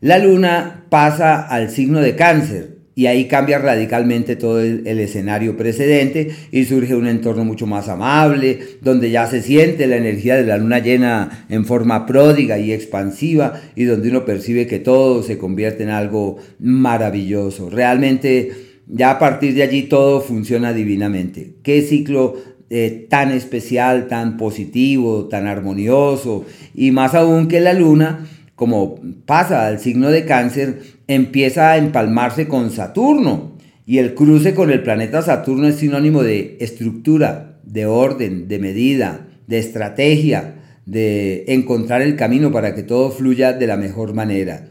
la 0.00 0.18
luna 0.18 0.84
pasa 0.88 1.40
al 1.40 1.68
signo 1.68 2.00
de 2.00 2.14
cáncer 2.14 2.69
y 2.94 3.06
ahí 3.06 3.26
cambia 3.28 3.58
radicalmente 3.58 4.36
todo 4.36 4.60
el, 4.60 4.86
escenario 4.86 5.56
precedente 5.56 6.30
y 6.50 6.64
surge 6.64 6.94
un 6.94 7.06
entorno 7.06 7.44
mucho 7.44 7.66
más 7.66 7.88
amable, 7.88 8.58
donde 8.82 9.10
ya 9.10 9.26
se 9.26 9.42
siente 9.42 9.86
la 9.86 9.96
energía 9.96 10.36
de 10.36 10.44
la 10.44 10.58
luna 10.58 10.80
llena 10.80 11.46
en 11.48 11.64
forma 11.64 12.04
pródiga 12.04 12.58
y 12.58 12.72
expansiva 12.72 13.60
y 13.76 13.84
donde 13.84 14.10
uno 14.10 14.24
percibe 14.24 14.66
que 14.66 14.80
todo 14.80 15.22
se 15.22 15.38
convierte 15.38 15.84
en 15.84 15.90
algo 15.90 16.38
maravilloso. 16.58 17.70
Realmente 17.70 18.50
ya 18.86 19.12
a 19.12 19.18
partir 19.18 19.54
de 19.54 19.62
allí 19.62 19.84
todo 19.84 20.20
funciona 20.20 20.72
divinamente. 20.72 21.54
Qué 21.62 21.82
ciclo 21.82 22.36
eh, 22.70 23.06
tan 23.08 23.30
especial, 23.32 24.08
tan 24.08 24.36
positivo, 24.36 25.26
tan 25.26 25.46
armonioso, 25.46 26.44
y 26.74 26.90
más 26.90 27.14
aún 27.14 27.48
que 27.48 27.60
la 27.60 27.72
luna, 27.72 28.26
como 28.54 29.00
pasa 29.26 29.66
al 29.66 29.78
signo 29.80 30.10
de 30.10 30.24
cáncer, 30.24 30.80
empieza 31.14 31.72
a 31.72 31.76
empalmarse 31.76 32.46
con 32.46 32.70
Saturno, 32.70 33.58
y 33.84 33.98
el 33.98 34.14
cruce 34.14 34.54
con 34.54 34.70
el 34.70 34.84
planeta 34.84 35.22
Saturno 35.22 35.66
es 35.66 35.74
sinónimo 35.74 36.22
de 36.22 36.56
estructura, 36.60 37.58
de 37.64 37.86
orden, 37.86 38.46
de 38.46 38.60
medida, 38.60 39.26
de 39.48 39.58
estrategia, 39.58 40.54
de 40.86 41.46
encontrar 41.48 42.00
el 42.00 42.14
camino 42.14 42.52
para 42.52 42.76
que 42.76 42.84
todo 42.84 43.10
fluya 43.10 43.52
de 43.52 43.66
la 43.66 43.76
mejor 43.76 44.14
manera. 44.14 44.68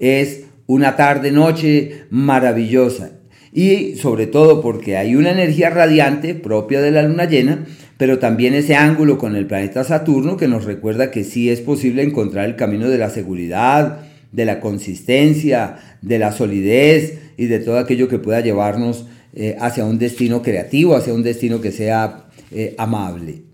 Es 0.00 0.46
una 0.66 0.96
tarde-noche 0.96 2.06
maravillosa 2.10 3.12
y 3.52 3.94
sobre 3.94 4.26
todo 4.26 4.60
porque 4.62 4.96
hay 4.96 5.14
una 5.14 5.30
energía 5.30 5.70
radiante 5.70 6.34
propia 6.34 6.80
de 6.80 6.90
la 6.90 7.02
luna 7.02 7.26
llena, 7.26 7.64
pero 7.96 8.18
también 8.18 8.54
ese 8.54 8.74
ángulo 8.74 9.18
con 9.18 9.36
el 9.36 9.46
planeta 9.46 9.84
Saturno 9.84 10.36
que 10.36 10.48
nos 10.48 10.64
recuerda 10.64 11.12
que 11.12 11.22
sí 11.22 11.48
es 11.48 11.60
posible 11.60 12.02
encontrar 12.02 12.46
el 12.46 12.56
camino 12.56 12.88
de 12.88 12.98
la 12.98 13.10
seguridad, 13.10 14.00
de 14.36 14.44
la 14.44 14.60
consistencia, 14.60 15.78
de 16.02 16.18
la 16.18 16.30
solidez 16.30 17.18
y 17.38 17.46
de 17.46 17.58
todo 17.58 17.78
aquello 17.78 18.06
que 18.06 18.18
pueda 18.18 18.42
llevarnos 18.42 19.06
eh, 19.34 19.56
hacia 19.58 19.86
un 19.86 19.98
destino 19.98 20.42
creativo, 20.42 20.94
hacia 20.94 21.14
un 21.14 21.22
destino 21.22 21.62
que 21.62 21.72
sea 21.72 22.26
eh, 22.52 22.74
amable. 22.76 23.44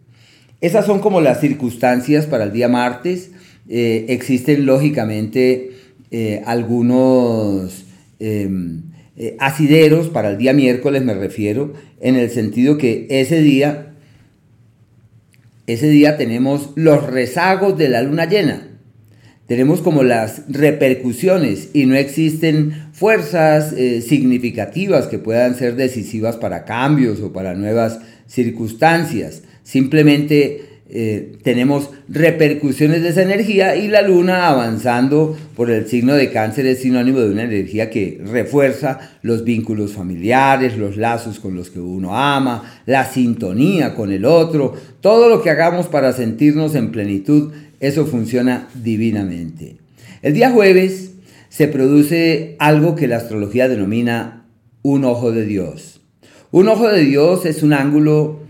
Esas 0.60 0.84
son 0.84 0.98
como 0.98 1.20
las 1.20 1.40
circunstancias 1.40 2.26
para 2.26 2.44
el 2.44 2.52
día 2.52 2.66
martes. 2.68 3.30
Eh, 3.68 4.06
existen 4.08 4.66
lógicamente 4.66 5.70
algunos 6.44 7.86
em, 8.18 8.82
asideros 9.38 10.08
para 10.08 10.28
el 10.28 10.36
día 10.36 10.52
miércoles 10.52 11.02
me 11.02 11.14
refiero, 11.14 11.72
en 12.02 12.16
el 12.16 12.28
sentido 12.28 12.76
que 12.76 13.06
ese 13.08 13.40
día, 13.40 13.94
ese 15.66 15.88
día 15.88 16.18
tenemos 16.18 16.72
los 16.74 17.06
rezagos 17.06 17.78
de 17.78 17.88
la 17.88 18.02
luna 18.02 18.26
llena. 18.26 18.71
Tenemos 19.52 19.82
como 19.82 20.02
las 20.02 20.44
repercusiones 20.48 21.68
y 21.74 21.84
no 21.84 21.94
existen 21.94 22.72
fuerzas 22.94 23.74
eh, 23.74 24.00
significativas 24.00 25.08
que 25.08 25.18
puedan 25.18 25.56
ser 25.56 25.76
decisivas 25.76 26.38
para 26.38 26.64
cambios 26.64 27.20
o 27.20 27.34
para 27.34 27.52
nuevas 27.52 27.98
circunstancias. 28.26 29.42
Simplemente 29.62 30.72
eh, 30.88 31.36
tenemos 31.42 31.90
repercusiones 32.08 33.02
de 33.02 33.10
esa 33.10 33.20
energía 33.20 33.76
y 33.76 33.88
la 33.88 34.00
luna 34.00 34.48
avanzando 34.48 35.36
por 35.54 35.70
el 35.70 35.86
signo 35.86 36.14
de 36.14 36.30
cáncer 36.30 36.64
es 36.64 36.80
sinónimo 36.80 37.20
de 37.20 37.30
una 37.30 37.44
energía 37.44 37.90
que 37.90 38.22
refuerza 38.24 39.18
los 39.20 39.44
vínculos 39.44 39.92
familiares, 39.92 40.78
los 40.78 40.96
lazos 40.96 41.40
con 41.40 41.54
los 41.54 41.68
que 41.68 41.80
uno 41.80 42.16
ama, 42.16 42.80
la 42.86 43.04
sintonía 43.04 43.94
con 43.94 44.12
el 44.12 44.24
otro, 44.24 44.74
todo 45.02 45.28
lo 45.28 45.42
que 45.42 45.50
hagamos 45.50 45.88
para 45.88 46.14
sentirnos 46.14 46.74
en 46.74 46.90
plenitud, 46.90 47.52
eso 47.82 48.06
funciona 48.06 48.68
divinamente. 48.74 49.76
El 50.22 50.34
día 50.34 50.50
jueves 50.50 51.10
se 51.48 51.68
produce 51.68 52.56
algo 52.58 52.94
que 52.94 53.08
la 53.08 53.16
astrología 53.16 53.68
denomina 53.68 54.46
un 54.82 55.04
ojo 55.04 55.32
de 55.32 55.44
Dios. 55.44 56.00
Un 56.52 56.68
ojo 56.68 56.88
de 56.88 57.02
Dios 57.02 57.44
es 57.44 57.62
un 57.62 57.72
ángulo 57.72 58.40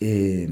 eh, 0.00 0.48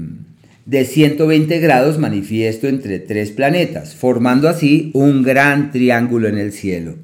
de 0.65 0.85
120 0.85 1.59
grados 1.59 1.97
manifiesto 1.99 2.67
entre 2.67 2.99
tres 2.99 3.31
planetas, 3.31 3.95
formando 3.95 4.49
así 4.49 4.91
un 4.93 5.23
gran 5.23 5.71
triángulo 5.71 6.27
en 6.27 6.37
el 6.37 6.51
cielo. 6.51 6.97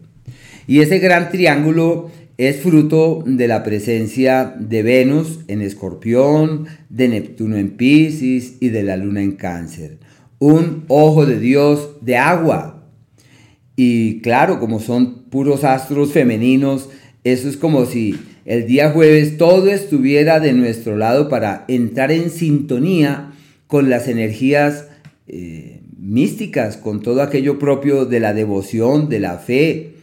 Y 0.68 0.82
ese 0.82 1.00
gran 1.00 1.30
triángulo 1.32 2.12
es 2.38 2.58
fruto 2.58 3.24
de 3.26 3.48
la 3.48 3.64
presencia 3.64 4.54
de 4.60 4.84
Venus 4.84 5.40
en 5.48 5.62
Escorpión, 5.62 6.66
de 6.90 7.08
Neptuno 7.08 7.56
en 7.56 7.72
Pisces 7.72 8.56
y 8.60 8.70
de 8.70 8.84
la 8.84 8.98
Luna 8.98 9.22
en 9.22 9.34
Cáncer. 9.34 10.00
Un 10.46 10.84
ojo 10.90 11.26
de 11.26 11.40
Dios 11.40 11.92
de 12.02 12.18
agua. 12.18 12.84
Y 13.78 14.20
claro, 14.20 14.60
como 14.60 14.82
son 14.82 15.24
puros 15.30 15.64
astros 15.64 16.12
femeninos, 16.12 16.90
eso 17.24 17.48
es 17.48 17.56
como 17.56 17.86
si 17.86 18.20
el 18.44 18.68
día 18.68 18.92
jueves 18.92 19.38
todo 19.38 19.70
estuviera 19.70 20.42
de 20.42 20.52
nuestro 20.52 20.98
lado 20.98 21.30
para 21.30 21.64
entrar 21.70 22.12
en 22.12 22.30
sintonía 22.30 23.32
con 23.68 23.90
las 23.90 24.10
energías 24.10 24.88
eh, 25.28 25.80
místicas, 25.98 26.76
con 26.76 27.02
todo 27.02 27.22
aquello 27.22 27.58
propio 27.58 28.04
de 28.04 28.20
la 28.20 28.34
devoción, 28.34 29.08
de 29.08 29.22
la 29.22 29.38
fe. 29.38 29.94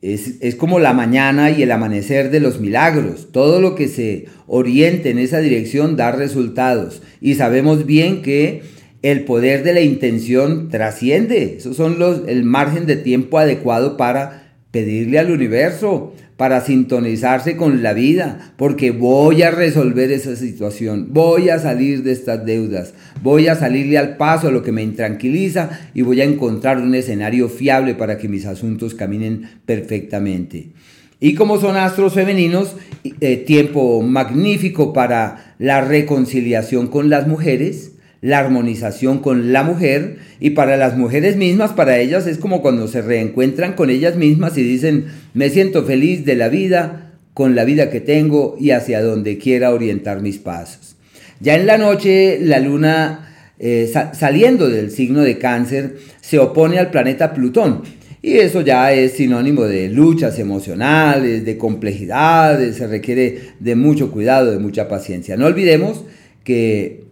Es, 0.00 0.36
es, 0.40 0.54
como 0.54 0.78
la 0.78 0.94
mañana 0.94 1.50
y 1.50 1.62
el 1.62 1.72
amanecer 1.72 2.30
de 2.30 2.40
los 2.40 2.58
milagros. 2.58 3.28
Todo 3.32 3.60
lo 3.60 3.74
que 3.74 3.88
se 3.88 4.28
oriente 4.46 5.10
en 5.10 5.18
esa 5.18 5.40
dirección 5.40 5.94
da 5.98 6.10
resultados. 6.10 7.02
Y 7.20 7.34
sabemos 7.34 7.84
bien 7.84 8.22
que 8.22 8.77
el 9.02 9.24
poder 9.24 9.62
de 9.62 9.72
la 9.72 9.80
intención 9.80 10.68
trasciende. 10.68 11.56
Esos 11.58 11.76
son 11.76 11.98
los, 11.98 12.22
el 12.26 12.44
margen 12.44 12.86
de 12.86 12.96
tiempo 12.96 13.38
adecuado 13.38 13.96
para 13.96 14.48
pedirle 14.70 15.18
al 15.18 15.30
universo, 15.30 16.14
para 16.36 16.60
sintonizarse 16.60 17.56
con 17.56 17.82
la 17.82 17.94
vida, 17.94 18.52
porque 18.56 18.92
voy 18.92 19.42
a 19.42 19.50
resolver 19.50 20.12
esa 20.12 20.36
situación, 20.36 21.08
voy 21.10 21.48
a 21.48 21.58
salir 21.58 22.04
de 22.04 22.12
estas 22.12 22.46
deudas, 22.46 22.94
voy 23.22 23.48
a 23.48 23.56
salirle 23.56 23.98
al 23.98 24.16
paso 24.16 24.48
a 24.48 24.52
lo 24.52 24.62
que 24.62 24.70
me 24.70 24.82
intranquiliza 24.82 25.80
y 25.94 26.02
voy 26.02 26.20
a 26.20 26.24
encontrar 26.24 26.78
un 26.78 26.94
escenario 26.94 27.48
fiable 27.48 27.94
para 27.94 28.18
que 28.18 28.28
mis 28.28 28.46
asuntos 28.46 28.94
caminen 28.94 29.48
perfectamente. 29.66 30.70
Y 31.18 31.34
como 31.34 31.58
son 31.58 31.76
astros 31.76 32.14
femeninos, 32.14 32.76
eh, 33.20 33.36
tiempo 33.38 34.00
magnífico 34.02 34.92
para 34.92 35.56
la 35.58 35.80
reconciliación 35.80 36.86
con 36.86 37.10
las 37.10 37.26
mujeres, 37.26 37.94
la 38.20 38.38
armonización 38.38 39.18
con 39.18 39.52
la 39.52 39.62
mujer 39.62 40.18
y 40.40 40.50
para 40.50 40.76
las 40.76 40.96
mujeres 40.96 41.36
mismas, 41.36 41.72
para 41.72 41.98
ellas 41.98 42.26
es 42.26 42.38
como 42.38 42.62
cuando 42.62 42.88
se 42.88 43.02
reencuentran 43.02 43.74
con 43.74 43.90
ellas 43.90 44.16
mismas 44.16 44.58
y 44.58 44.62
dicen, 44.62 45.06
me 45.34 45.50
siento 45.50 45.84
feliz 45.84 46.24
de 46.24 46.36
la 46.36 46.48
vida, 46.48 47.12
con 47.34 47.54
la 47.54 47.64
vida 47.64 47.90
que 47.90 48.00
tengo 48.00 48.56
y 48.58 48.70
hacia 48.70 49.00
donde 49.02 49.38
quiera 49.38 49.72
orientar 49.72 50.20
mis 50.20 50.38
pasos. 50.38 50.96
Ya 51.40 51.54
en 51.54 51.66
la 51.66 51.78
noche, 51.78 52.38
la 52.40 52.58
luna 52.58 53.28
eh, 53.60 53.90
saliendo 54.12 54.68
del 54.68 54.90
signo 54.90 55.22
de 55.22 55.38
cáncer 55.38 55.96
se 56.20 56.38
opone 56.38 56.78
al 56.78 56.90
planeta 56.90 57.32
Plutón. 57.32 57.82
Y 58.20 58.38
eso 58.38 58.62
ya 58.62 58.92
es 58.92 59.12
sinónimo 59.12 59.62
de 59.62 59.88
luchas 59.88 60.40
emocionales, 60.40 61.44
de 61.44 61.56
complejidades, 61.56 62.76
se 62.76 62.88
requiere 62.88 63.38
de 63.60 63.76
mucho 63.76 64.10
cuidado, 64.10 64.50
de 64.50 64.58
mucha 64.58 64.88
paciencia. 64.88 65.36
No 65.36 65.46
olvidemos 65.46 66.04
que 66.42 67.07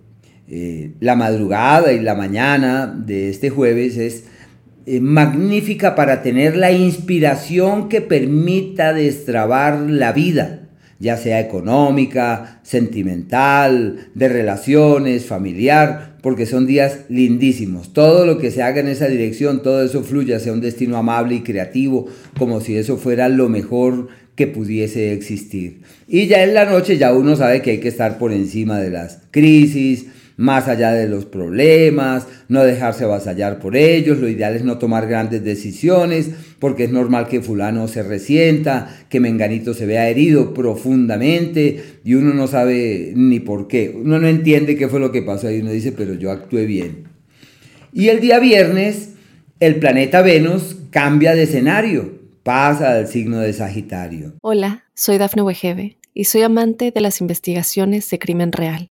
eh, 0.49 0.93
la 1.01 1.17
madrugada 1.17 1.93
y 1.93 2.01
la 2.01 2.15
mañana 2.15 2.87
de 2.87 3.31
este 3.31 3.51
jueves 3.51 3.97
es 3.97 4.25
eh, 4.87 5.01
magnífica 5.01 5.97
para 5.97 6.23
tener 6.23 6.57
la 6.57 6.71
inspiración 6.71 7.89
que 7.89 8.01
permita 8.01 8.93
destrabar 8.93 9.81
la 9.91 10.13
vida, 10.13 10.69
ya 11.01 11.17
sea 11.17 11.41
económica, 11.41 12.61
sentimental, 12.63 14.11
de 14.15 14.29
relaciones, 14.29 15.25
familiar, 15.25 16.17
porque 16.23 16.47
son 16.47 16.69
días 16.69 17.01
lindísimos. 17.09 17.93
Todo 17.93 18.25
lo 18.25 18.39
que 18.39 18.53
se 18.53 18.63
haga 18.63 18.79
en 18.79 18.87
esa 18.87 19.09
dirección, 19.09 19.65
todo 19.65 19.83
eso 19.83 20.05
fluye 20.05 20.37
hacia 20.37 20.53
un 20.53 20.61
destino 20.61 20.97
amable 20.97 21.35
y 21.35 21.41
creativo, 21.41 22.07
como 22.39 22.61
si 22.61 22.77
eso 22.77 22.97
fuera 22.97 23.29
lo 23.29 23.49
mejor 23.49 24.07
que 24.37 24.47
pudiese 24.47 25.13
existir. 25.13 25.81
Y 26.07 26.29
ya 26.29 26.45
en 26.45 26.55
la 26.55 26.65
noche 26.65 26.99
ya 26.99 27.13
uno 27.13 27.35
sabe 27.35 27.63
que 27.63 27.73
hay 27.73 27.81
que 27.81 27.89
estar 27.89 28.19
por 28.19 28.33
encima 28.33 28.79
de 28.79 28.91
las 28.91 29.23
crisis, 29.33 30.07
más 30.37 30.69
allá 30.69 30.93
de 30.93 31.09
los 31.09 31.25
problemas, 31.25 32.27
no 32.49 32.63
dejarse 32.63 33.05
avasallar 33.05 33.59
por 33.59 33.77
ellos, 33.77 34.19
lo 34.19 34.29
ideal 34.29 34.55
es 34.55 34.65
no 34.65 34.79
tomar 34.79 35.07
grandes 35.07 35.43
decisiones, 35.43 36.31
porque 36.59 36.85
es 36.85 36.91
normal 36.91 37.27
que 37.29 37.41
fulano 37.41 37.89
se 37.89 38.03
resienta, 38.03 38.95
que 39.09 39.21
menganito 39.21 39.73
se 39.75 39.87
vea 39.87 40.09
herido 40.09 40.53
profundamente 40.53 41.83
y 42.05 42.15
uno 42.15 42.35
no 42.35 42.47
sabe 42.47 43.13
ni 43.15 43.41
por 43.41 43.67
qué, 43.69 43.95
uno 43.95 44.19
no 44.19 44.29
entiende 44.29 44.77
qué 44.77 44.89
fue 44.89 45.01
lo 45.01 45.13
que 45.13 45.23
pasó 45.23 45.51
y 45.51 45.61
uno 45.61 45.71
dice, 45.71 45.93
pero 45.93 46.15
yo 46.15 46.31
actué 46.31 46.67
bien. 46.67 47.05
Y 47.93 48.09
el 48.09 48.21
día 48.21 48.39
viernes, 48.39 49.15
el 49.59 49.77
planeta 49.77 50.21
Venus 50.21 50.77
cambia 50.91 51.35
de 51.35 51.45
escenario, 51.45 52.13
pasa 52.43 52.93
al 52.93 53.09
signo 53.09 53.41
de 53.41 53.55
Sagitario. 53.55 54.35
Hola, 54.43 54.85
soy 54.95 55.17
Dafne 55.17 55.43
Wegebe 55.43 55.97
y 56.13 56.25
soy 56.25 56.43
amante 56.43 56.91
de 56.91 57.01
las 57.01 57.21
investigaciones 57.21 58.09
de 58.11 58.19
crimen 58.19 58.53
real. 58.53 58.91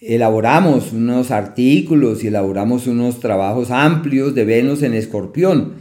Elaboramos 0.00 0.92
unos 0.92 1.30
artículos 1.30 2.22
y 2.22 2.28
elaboramos 2.28 2.86
unos 2.86 3.20
trabajos 3.20 3.70
amplios 3.70 4.34
de 4.34 4.44
Venus 4.44 4.82
en 4.82 4.94
Escorpión. 4.94 5.72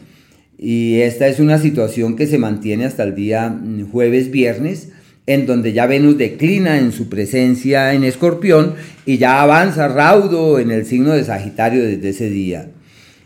Y 0.58 1.02
esta 1.02 1.28
es 1.28 1.40
una 1.40 1.60
situación 1.60 2.16
que 2.16 2.26
se 2.26 2.40
mantiene 2.40 2.86
hasta 2.86 3.04
el 3.04 3.14
día 3.14 3.50
mm, 3.50 3.92
jueves, 3.92 4.32
viernes, 4.32 4.90
en 5.28 5.46
donde 5.46 5.74
ya 5.74 5.86
Venus 5.86 6.18
declina 6.18 6.80
en 6.80 6.92
su 6.92 7.10
presencia 7.10 7.94
en 7.94 8.04
Escorpión 8.04 8.74
y 9.06 9.18
ya 9.18 9.42
avanza 9.42 9.88
raudo 9.88 10.58
en 10.58 10.72
el 10.72 10.86
signo 10.86 11.12
de 11.12 11.24
Sagitario 11.24 11.84
desde 11.84 12.10
ese 12.10 12.30
día. 12.30 12.70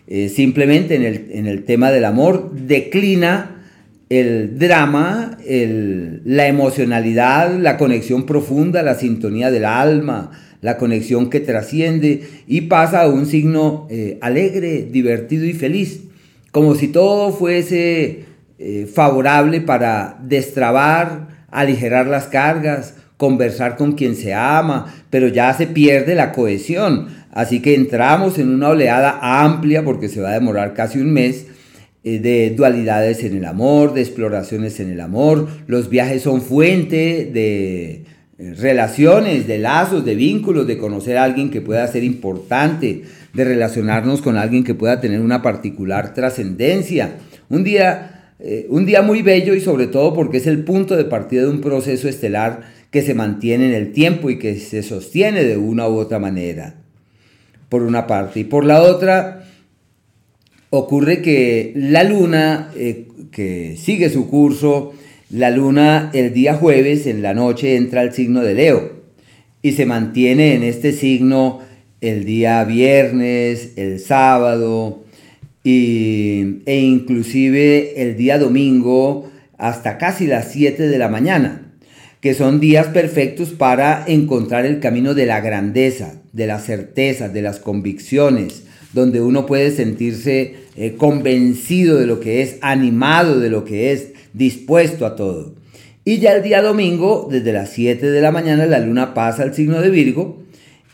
Eh, 0.08 0.28
simplemente 0.28 0.96
en 0.96 1.04
el, 1.04 1.28
en 1.32 1.48
el, 1.48 1.64
tema 1.64 1.90
del 1.92 2.04
amor 2.04 2.52
declina 2.54 3.62
el 4.10 4.60
drama, 4.60 5.38
la 5.48 6.48
emocionalidad, 6.48 7.58
la 7.58 7.78
conexión 7.78 8.26
profunda, 8.26 8.84
la 8.84 8.96
sintonía 8.96 9.52
del 9.52 9.64
alma, 9.64 10.32
la 10.62 10.78
conexión 10.78 11.30
que 11.30 11.40
trasciende 11.40 12.24
y 12.48 12.62
pasa 12.62 13.02
a 13.02 13.08
un 13.08 13.26
signo 13.26 13.88
eh, 13.90 14.18
alegre, 14.22 14.88
divertido 14.92 15.46
y 15.46 15.54
feliz, 15.54 16.02
como 16.52 16.76
si 16.76 16.88
todo 16.88 17.34
fuese 17.34 18.26
eh, 18.60 18.88
favorable 18.94 19.62
para 19.62 20.20
destrabar, 20.24 21.46
aligerar 21.50 22.08
las 22.08 22.26
cargas, 22.26 22.94
conversar 23.18 23.76
con 23.76 23.94
quien 23.94 24.16
se 24.16 24.34
ama, 24.34 24.94
pero 25.10 25.28
ya 25.28 25.54
se 25.54 25.68
pierde 25.68 26.16
la 26.16 26.32
cohesión. 26.32 27.08
Así 27.32 27.62
que 27.62 27.76
entramos 27.76 28.38
en 28.38 28.50
una 28.50 28.70
oleada 28.70 29.20
amplia, 29.22 29.84
porque 29.84 30.10
se 30.10 30.22
va 30.22 30.30
a 30.30 30.34
demorar 30.34 30.74
casi 30.74 31.00
un 31.00 31.12
mes, 31.12 31.46
eh, 32.04 32.20
de 32.20 32.50
dualidades 32.50 33.24
en 33.24 33.38
el 33.38 33.46
amor, 33.46 33.94
de 33.94 34.02
exploraciones 34.02 34.80
en 34.80 34.90
el 34.90 35.00
amor. 35.02 35.48
Los 35.68 35.90
viajes 35.90 36.24
son 36.24 36.42
fuente 36.42 37.30
de 37.32 38.06
relaciones, 38.58 39.48
de 39.48 39.60
lazos, 39.60 40.04
de 40.04 40.16
vínculos, 40.16 40.66
de 40.68 40.78
conocer 40.78 41.18
a 41.18 41.24
alguien 41.24 41.52
que 41.52 41.62
pueda 41.62 41.88
ser 41.88 42.04
importante, 42.04 43.04
de 43.34 43.44
relacionarnos 43.44 44.22
con 44.22 44.38
alguien 44.38 44.64
que 44.64 44.74
pueda 44.74 45.00
tener 45.00 45.22
una 45.22 45.42
particular 45.42 46.14
trascendencia. 46.14 47.18
Un 47.50 47.64
día, 47.64 48.34
eh, 48.40 48.66
un 48.70 48.86
día 48.86 49.02
muy 49.02 49.22
bello 49.22 49.54
y 49.54 49.62
sobre 49.62 49.88
todo 49.88 50.14
porque 50.14 50.38
es 50.38 50.48
el 50.48 50.64
punto 50.64 50.96
de 50.96 51.06
partida 51.06 51.44
de 51.44 51.50
un 51.50 51.62
proceso 51.62 52.10
estelar 52.10 52.62
que 52.90 53.02
se 53.02 53.14
mantiene 53.14 53.68
en 53.68 53.74
el 53.74 53.94
tiempo 53.94 54.30
y 54.30 54.38
que 54.38 54.58
se 54.58 54.84
sostiene 54.84 55.44
de 55.44 55.58
una 55.58 55.88
u 55.88 55.98
otra 55.98 56.20
manera, 56.20 56.76
por 57.70 57.84
una 57.84 58.08
parte. 58.08 58.42
Y 58.42 58.44
por 58.44 58.66
la 58.66 58.82
otra, 58.82 59.46
ocurre 60.72 61.22
que 61.22 61.74
la 61.76 62.04
luna, 62.04 62.72
eh, 62.76 63.08
que 63.32 63.78
sigue 63.78 64.10
su 64.10 64.28
curso, 64.28 64.94
la 65.32 65.50
luna 65.50 66.10
el 66.14 66.34
día 66.34 66.56
jueves 66.56 67.08
en 67.08 67.22
la 67.22 67.34
noche 67.34 67.78
entra 67.78 68.02
al 68.02 68.14
signo 68.14 68.42
de 68.42 68.54
Leo 68.54 69.02
y 69.62 69.74
se 69.74 69.86
mantiene 69.86 70.56
en 70.56 70.64
este 70.64 70.92
signo 70.92 71.60
el 72.02 72.26
día 72.26 72.64
viernes, 72.66 73.74
el 73.78 74.00
sábado 74.00 75.04
y, 75.64 76.58
e 76.66 76.80
inclusive 76.80 78.02
el 78.02 78.18
día 78.18 78.40
domingo 78.40 79.32
hasta 79.58 79.98
casi 79.98 80.28
las 80.28 80.52
7 80.52 80.88
de 80.88 80.98
la 80.98 81.08
mañana, 81.08 81.72
que 82.20 82.34
son 82.34 82.60
días 82.60 82.88
perfectos 82.88 83.52
para 83.52 84.04
encontrar 84.08 84.66
el 84.66 84.80
camino 84.80 85.14
de 85.14 85.28
la 85.28 85.40
grandeza, 85.40 86.22
de 86.34 86.48
la 86.48 86.60
certeza, 86.60 87.30
de 87.30 87.44
las 87.44 87.60
convicciones, 87.60 88.64
donde 88.94 89.22
uno 89.22 89.46
puede 89.46 89.72
sentirse 89.72 90.56
eh, 90.76 90.96
convencido 90.98 92.00
de 92.00 92.08
lo 92.08 92.20
que 92.20 92.42
es, 92.42 92.58
animado 92.62 93.40
de 93.40 93.50
lo 93.50 93.64
que 93.64 93.94
es, 93.94 94.14
dispuesto 94.34 95.06
a 95.06 95.16
todo. 95.16 95.56
Y 96.04 96.18
ya 96.18 96.34
el 96.34 96.44
día 96.44 96.62
domingo, 96.62 97.28
desde 97.30 97.54
las 97.54 97.70
7 97.70 98.10
de 98.10 98.22
la 98.22 98.32
mañana, 98.32 98.66
la 98.66 98.80
luna 98.80 99.14
pasa 99.14 99.44
al 99.44 99.54
signo 99.54 99.82
de 99.82 99.90
Virgo 99.92 100.42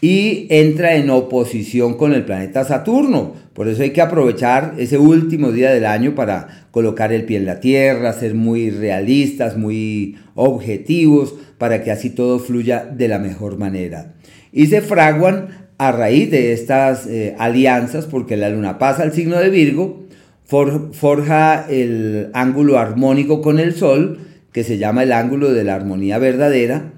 y 0.01 0.47
entra 0.49 0.95
en 0.95 1.09
oposición 1.09 1.95
con 1.95 2.13
el 2.13 2.25
planeta 2.25 2.63
Saturno. 2.63 3.33
Por 3.53 3.67
eso 3.67 3.83
hay 3.83 3.91
que 3.91 4.01
aprovechar 4.01 4.75
ese 4.77 4.97
último 4.97 5.51
día 5.51 5.71
del 5.71 5.85
año 5.85 6.13
para 6.13 6.67
colocar 6.71 7.11
el 7.13 7.23
pie 7.23 7.37
en 7.37 7.45
la 7.45 7.59
tierra, 7.59 8.13
ser 8.13 8.35
muy 8.35 8.69
realistas, 8.69 9.57
muy 9.57 10.17
objetivos, 10.35 11.35
para 11.57 11.83
que 11.83 11.91
así 11.91 12.09
todo 12.09 12.37
fluya 12.39 12.85
de 12.85 13.07
la 13.07 13.17
mejor 13.17 13.57
manera. 13.57 14.13
Y 14.51 14.67
se 14.67 14.81
fraguan 14.81 15.69
a 15.77 15.91
raíz 15.91 16.29
de 16.31 16.53
estas 16.53 17.07
eh, 17.07 17.35
alianzas, 17.39 18.05
porque 18.05 18.37
la 18.37 18.49
luna 18.49 18.77
pasa 18.77 19.03
al 19.03 19.13
signo 19.13 19.37
de 19.37 19.49
Virgo, 19.49 20.06
forja 20.47 21.67
el 21.69 22.29
ángulo 22.33 22.79
armónico 22.79 23.41
con 23.41 23.59
el 23.59 23.73
Sol, 23.75 24.19
que 24.51 24.63
se 24.63 24.77
llama 24.77 25.03
el 25.03 25.11
ángulo 25.11 25.53
de 25.53 25.63
la 25.63 25.75
armonía 25.75 26.17
verdadera, 26.17 26.93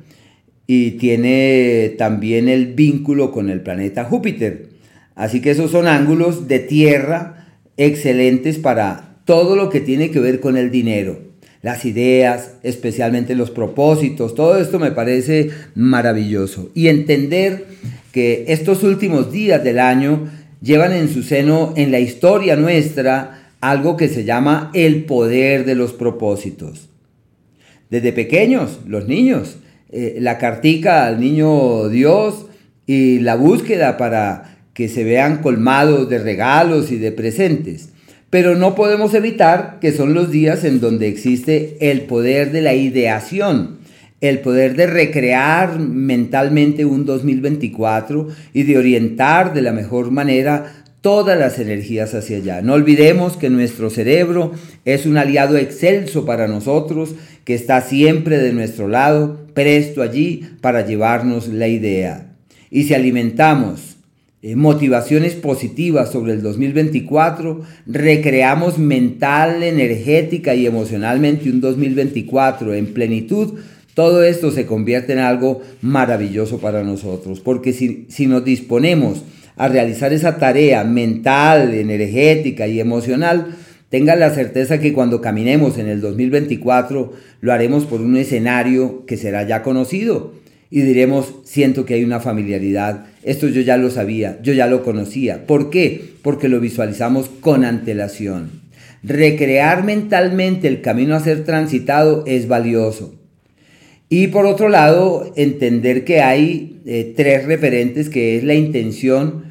y 0.68 0.92
tiene 0.92 1.96
también 1.98 2.48
el 2.48 2.74
vínculo 2.76 3.32
con 3.32 3.50
el 3.50 3.62
planeta 3.62 4.04
Júpiter. 4.04 4.70
Así 5.16 5.42
que 5.42 5.52
esos 5.52 5.72
son 5.72 5.88
ángulos 5.88 6.48
de 6.48 6.60
tierra 6.60 7.48
excelentes 7.76 8.60
para 8.60 9.18
todo 9.26 9.56
lo 9.56 9.70
que 9.70 9.80
tiene 9.80 10.12
que 10.12 10.20
ver 10.20 10.40
con 10.40 10.58
el 10.58 10.70
dinero, 10.70 11.20
las 11.62 11.86
ideas, 11.86 12.54
especialmente 12.64 13.36
los 13.36 13.52
propósitos, 13.52 14.36
todo 14.36 14.60
esto 14.60 14.80
me 14.80 14.92
parece 14.92 15.50
maravilloso. 15.76 16.72
Y 16.74 16.88
entender 16.88 17.66
que 18.12 18.46
estos 18.48 18.84
últimos 18.84 19.32
días 19.32 19.64
del 19.64 19.80
año 19.80 20.30
llevan 20.62 20.94
en 20.94 21.10
su 21.10 21.24
seno 21.24 21.74
en 21.76 21.92
la 21.92 22.00
historia 22.00 22.56
nuestra 22.56 23.38
algo 23.62 23.98
que 23.98 24.08
se 24.08 24.24
llama 24.24 24.72
el 24.74 25.06
poder 25.06 25.65
de 25.65 25.76
los 25.76 25.93
propósitos. 25.93 26.89
Desde 27.89 28.13
pequeños, 28.13 28.80
los 28.86 29.08
niños, 29.08 29.58
eh, 29.91 30.17
la 30.19 30.38
cartica 30.38 31.08
al 31.08 31.19
niño 31.19 31.89
Dios 31.89 32.45
y 32.86 33.19
la 33.19 33.36
búsqueda 33.36 33.98
para 33.98 34.60
que 34.74 34.88
se 34.88 35.04
vean 35.04 35.41
colmados 35.41 36.10
de 36.10 36.19
regalos 36.19 36.91
y 36.91 36.98
de 36.98 37.12
presentes. 37.12 37.89
Pero 38.30 38.56
no 38.56 38.76
podemos 38.76 39.13
evitar 39.15 39.80
que 39.82 39.91
son 39.91 40.13
los 40.13 40.32
días 40.32 40.63
en 40.63 40.80
donde 40.80 41.08
existe 41.08 41.78
el 41.82 42.02
poder 42.02 42.52
de 42.52 42.62
la 42.62 42.76
ideación, 42.76 43.80
el 44.22 44.39
poder 44.39 44.76
de 44.76 44.86
recrear 44.86 45.80
mentalmente 45.80 46.86
un 46.86 47.06
2024 47.06 48.28
y 48.54 48.63
de 48.63 48.78
orientar 48.78 49.54
de 49.54 49.63
la 49.63 49.74
mejor 49.74 50.12
manera 50.12 50.86
todas 51.02 51.38
las 51.40 51.60
energías 51.60 52.14
hacia 52.14 52.38
allá. 52.38 52.62
No 52.62 52.74
olvidemos 52.74 53.38
que 53.38 53.50
nuestro 53.50 53.90
cerebro 53.90 54.52
es 54.86 55.06
un 55.06 55.18
aliado 55.18 55.58
excelso 55.58 56.26
para 56.26 56.48
nosotros, 56.48 57.16
que 57.46 57.54
está 57.54 57.82
siempre 57.82 58.38
de 58.38 58.54
nuestro 58.54 58.88
lado, 58.88 59.48
presto 59.54 60.02
allí 60.02 60.46
para 60.62 60.86
llevarnos 60.86 61.48
la 61.48 61.68
idea. 61.68 62.34
Y 62.70 62.84
si 62.84 62.94
alimentamos 62.94 63.98
eh, 64.42 64.56
motivaciones 64.56 65.34
positivas 65.36 66.12
sobre 66.12 66.34
el 66.34 66.42
2024, 66.42 67.62
recreamos 67.88 68.78
mental, 68.78 69.64
energética 69.64 70.54
y 70.56 70.66
emocionalmente 70.66 71.50
un 71.50 71.62
2024 71.62 72.74
en 72.74 72.94
plenitud, 72.94 73.60
todo 73.94 74.24
esto 74.24 74.52
se 74.52 74.66
convierte 74.66 75.14
en 75.14 75.20
algo 75.20 75.62
maravilloso 75.82 76.60
para 76.60 76.84
nosotros, 76.84 77.42
porque 77.42 77.74
si, 77.74 78.06
si 78.08 78.28
nos 78.28 78.46
disponemos 78.46 79.24
a 79.60 79.67
realizar 79.67 80.13
esa 80.13 80.38
tarea 80.38 80.86
mental, 80.86 81.74
energética 81.74 82.65
y 82.65 82.80
emocional, 82.80 83.58
tengan 83.89 84.22
la 84.22 84.30
certeza 84.30 84.80
que 84.80 84.93
cuando 84.93 85.19
caminemos 85.19 85.78
en 85.78 85.89
el 85.89 86.00
2024 86.00 87.12
lo 87.41 87.52
haremos 87.52 87.84
por 87.84 88.00
un 88.00 88.15
escenario 88.15 89.06
que 89.06 89.17
será 89.17 89.45
ya 89.45 89.62
conocido 89.62 90.32
y 90.72 90.82
diremos, 90.82 91.36
siento 91.43 91.86
que 91.86 91.95
hay 91.95 92.06
una 92.06 92.22
familiaridad, 92.22 93.08
esto 93.24 93.50
yo 93.50 93.60
ya 93.60 93.76
lo 93.76 93.91
sabía, 93.91 94.39
yo 94.41 94.54
ya 94.54 94.67
lo 94.67 94.82
conocía. 94.82 95.45
¿Por 95.45 95.69
qué? 95.69 96.13
Porque 96.22 96.48
lo 96.48 96.62
visualizamos 96.62 97.28
con 97.28 97.65
antelación. 97.65 98.62
Recrear 99.04 99.84
mentalmente 99.84 100.69
el 100.69 100.80
camino 100.80 101.15
a 101.15 101.19
ser 101.19 101.43
transitado 101.43 102.24
es 102.28 102.48
valioso. 102.48 103.13
Y 104.08 104.28
por 104.28 104.45
otro 104.45 104.69
lado, 104.69 105.34
entender 105.36 106.06
que 106.06 106.22
hay 106.22 106.80
eh, 106.86 107.13
tres 107.13 107.45
referentes, 107.45 108.10
que 108.10 108.38
es 108.38 108.45
la 108.45 108.54
intención, 108.54 109.49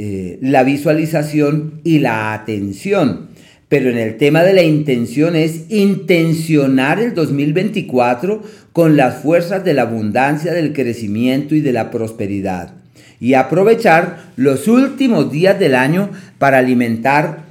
eh, 0.00 0.38
la 0.40 0.62
visualización 0.62 1.80
y 1.82 1.98
la 1.98 2.32
atención. 2.32 3.30
Pero 3.68 3.90
en 3.90 3.98
el 3.98 4.16
tema 4.16 4.44
de 4.44 4.52
la 4.52 4.62
intención 4.62 5.34
es 5.34 5.70
intencionar 5.70 7.00
el 7.00 7.14
2024 7.14 8.42
con 8.72 8.96
las 8.96 9.20
fuerzas 9.22 9.64
de 9.64 9.74
la 9.74 9.82
abundancia, 9.82 10.54
del 10.54 10.72
crecimiento 10.72 11.56
y 11.56 11.60
de 11.60 11.72
la 11.72 11.90
prosperidad. 11.90 12.74
Y 13.18 13.34
aprovechar 13.34 14.30
los 14.36 14.68
últimos 14.68 15.32
días 15.32 15.58
del 15.58 15.74
año 15.74 16.10
para 16.38 16.58
alimentar 16.58 17.46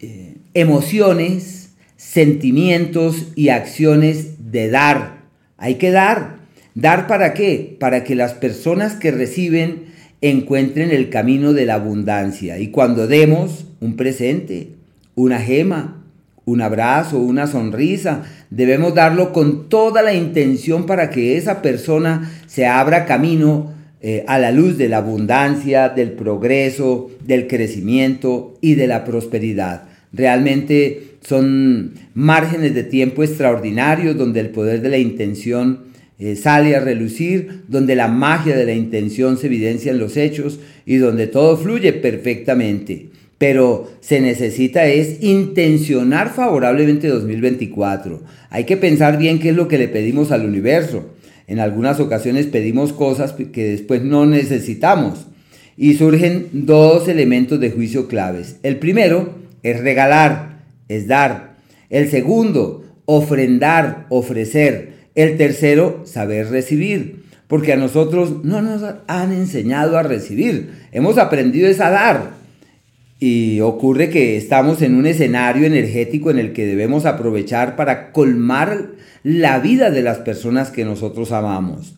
eh, 0.00 0.36
emociones, 0.54 1.72
sentimientos 1.98 3.28
y 3.36 3.50
acciones 3.50 4.50
de 4.50 4.70
dar. 4.70 5.18
Hay 5.58 5.74
que 5.74 5.90
dar. 5.90 6.38
¿Dar 6.74 7.06
para 7.06 7.34
qué? 7.34 7.76
Para 7.78 8.04
que 8.04 8.14
las 8.14 8.32
personas 8.32 8.94
que 8.94 9.10
reciben 9.10 9.89
encuentren 10.22 10.90
el 10.90 11.08
camino 11.08 11.52
de 11.52 11.66
la 11.66 11.74
abundancia. 11.74 12.58
Y 12.58 12.68
cuando 12.68 13.06
demos 13.06 13.66
un 13.80 13.96
presente, 13.96 14.68
una 15.14 15.38
gema, 15.38 16.04
un 16.44 16.62
abrazo, 16.62 17.18
una 17.18 17.46
sonrisa, 17.46 18.24
debemos 18.50 18.94
darlo 18.94 19.32
con 19.32 19.68
toda 19.68 20.02
la 20.02 20.14
intención 20.14 20.86
para 20.86 21.10
que 21.10 21.36
esa 21.36 21.62
persona 21.62 22.30
se 22.46 22.66
abra 22.66 23.06
camino 23.06 23.72
eh, 24.02 24.24
a 24.26 24.38
la 24.38 24.50
luz 24.50 24.78
de 24.78 24.88
la 24.88 24.98
abundancia, 24.98 25.90
del 25.90 26.12
progreso, 26.12 27.10
del 27.24 27.46
crecimiento 27.46 28.58
y 28.60 28.74
de 28.74 28.86
la 28.86 29.04
prosperidad. 29.04 29.84
Realmente 30.12 31.16
son 31.22 31.92
márgenes 32.14 32.74
de 32.74 32.82
tiempo 32.82 33.22
extraordinarios 33.22 34.16
donde 34.16 34.40
el 34.40 34.50
poder 34.50 34.80
de 34.80 34.88
la 34.88 34.98
intención 34.98 35.89
eh, 36.20 36.36
sale 36.36 36.76
a 36.76 36.80
relucir, 36.80 37.62
donde 37.66 37.96
la 37.96 38.06
magia 38.06 38.54
de 38.54 38.66
la 38.66 38.74
intención 38.74 39.38
se 39.38 39.46
evidencia 39.46 39.90
en 39.90 39.98
los 39.98 40.18
hechos 40.18 40.60
y 40.84 40.96
donde 40.96 41.26
todo 41.26 41.56
fluye 41.56 41.94
perfectamente. 41.94 43.08
Pero 43.38 43.90
se 44.00 44.20
necesita 44.20 44.84
es 44.84 45.22
intencionar 45.22 46.28
favorablemente 46.28 47.08
2024. 47.08 48.22
Hay 48.50 48.64
que 48.64 48.76
pensar 48.76 49.16
bien 49.16 49.38
qué 49.38 49.48
es 49.48 49.56
lo 49.56 49.66
que 49.66 49.78
le 49.78 49.88
pedimos 49.88 50.30
al 50.30 50.44
universo. 50.44 51.06
En 51.46 51.58
algunas 51.58 51.98
ocasiones 52.00 52.44
pedimos 52.44 52.92
cosas 52.92 53.32
que 53.32 53.64
después 53.64 54.02
no 54.02 54.26
necesitamos. 54.26 55.26
Y 55.78 55.94
surgen 55.94 56.48
dos 56.52 57.08
elementos 57.08 57.58
de 57.58 57.70
juicio 57.70 58.08
claves. 58.08 58.56
El 58.62 58.76
primero 58.76 59.36
es 59.62 59.80
regalar, 59.80 60.60
es 60.88 61.06
dar. 61.08 61.56
El 61.88 62.10
segundo, 62.10 62.84
ofrendar, 63.06 64.06
ofrecer. 64.10 64.99
El 65.14 65.36
tercero, 65.36 66.02
saber 66.04 66.50
recibir, 66.50 67.24
porque 67.48 67.72
a 67.72 67.76
nosotros 67.76 68.44
no 68.44 68.62
nos 68.62 68.82
han 69.08 69.32
enseñado 69.32 69.98
a 69.98 70.02
recibir, 70.02 70.70
hemos 70.92 71.18
aprendido 71.18 71.68
es 71.68 71.80
a 71.80 71.90
dar. 71.90 72.40
Y 73.18 73.60
ocurre 73.60 74.08
que 74.08 74.36
estamos 74.36 74.80
en 74.80 74.94
un 74.94 75.06
escenario 75.06 75.66
energético 75.66 76.30
en 76.30 76.38
el 76.38 76.52
que 76.52 76.64
debemos 76.64 77.04
aprovechar 77.04 77.76
para 77.76 78.12
colmar 78.12 78.92
la 79.22 79.58
vida 79.58 79.90
de 79.90 80.02
las 80.02 80.18
personas 80.18 80.70
que 80.70 80.84
nosotros 80.84 81.32
amamos. 81.32 81.96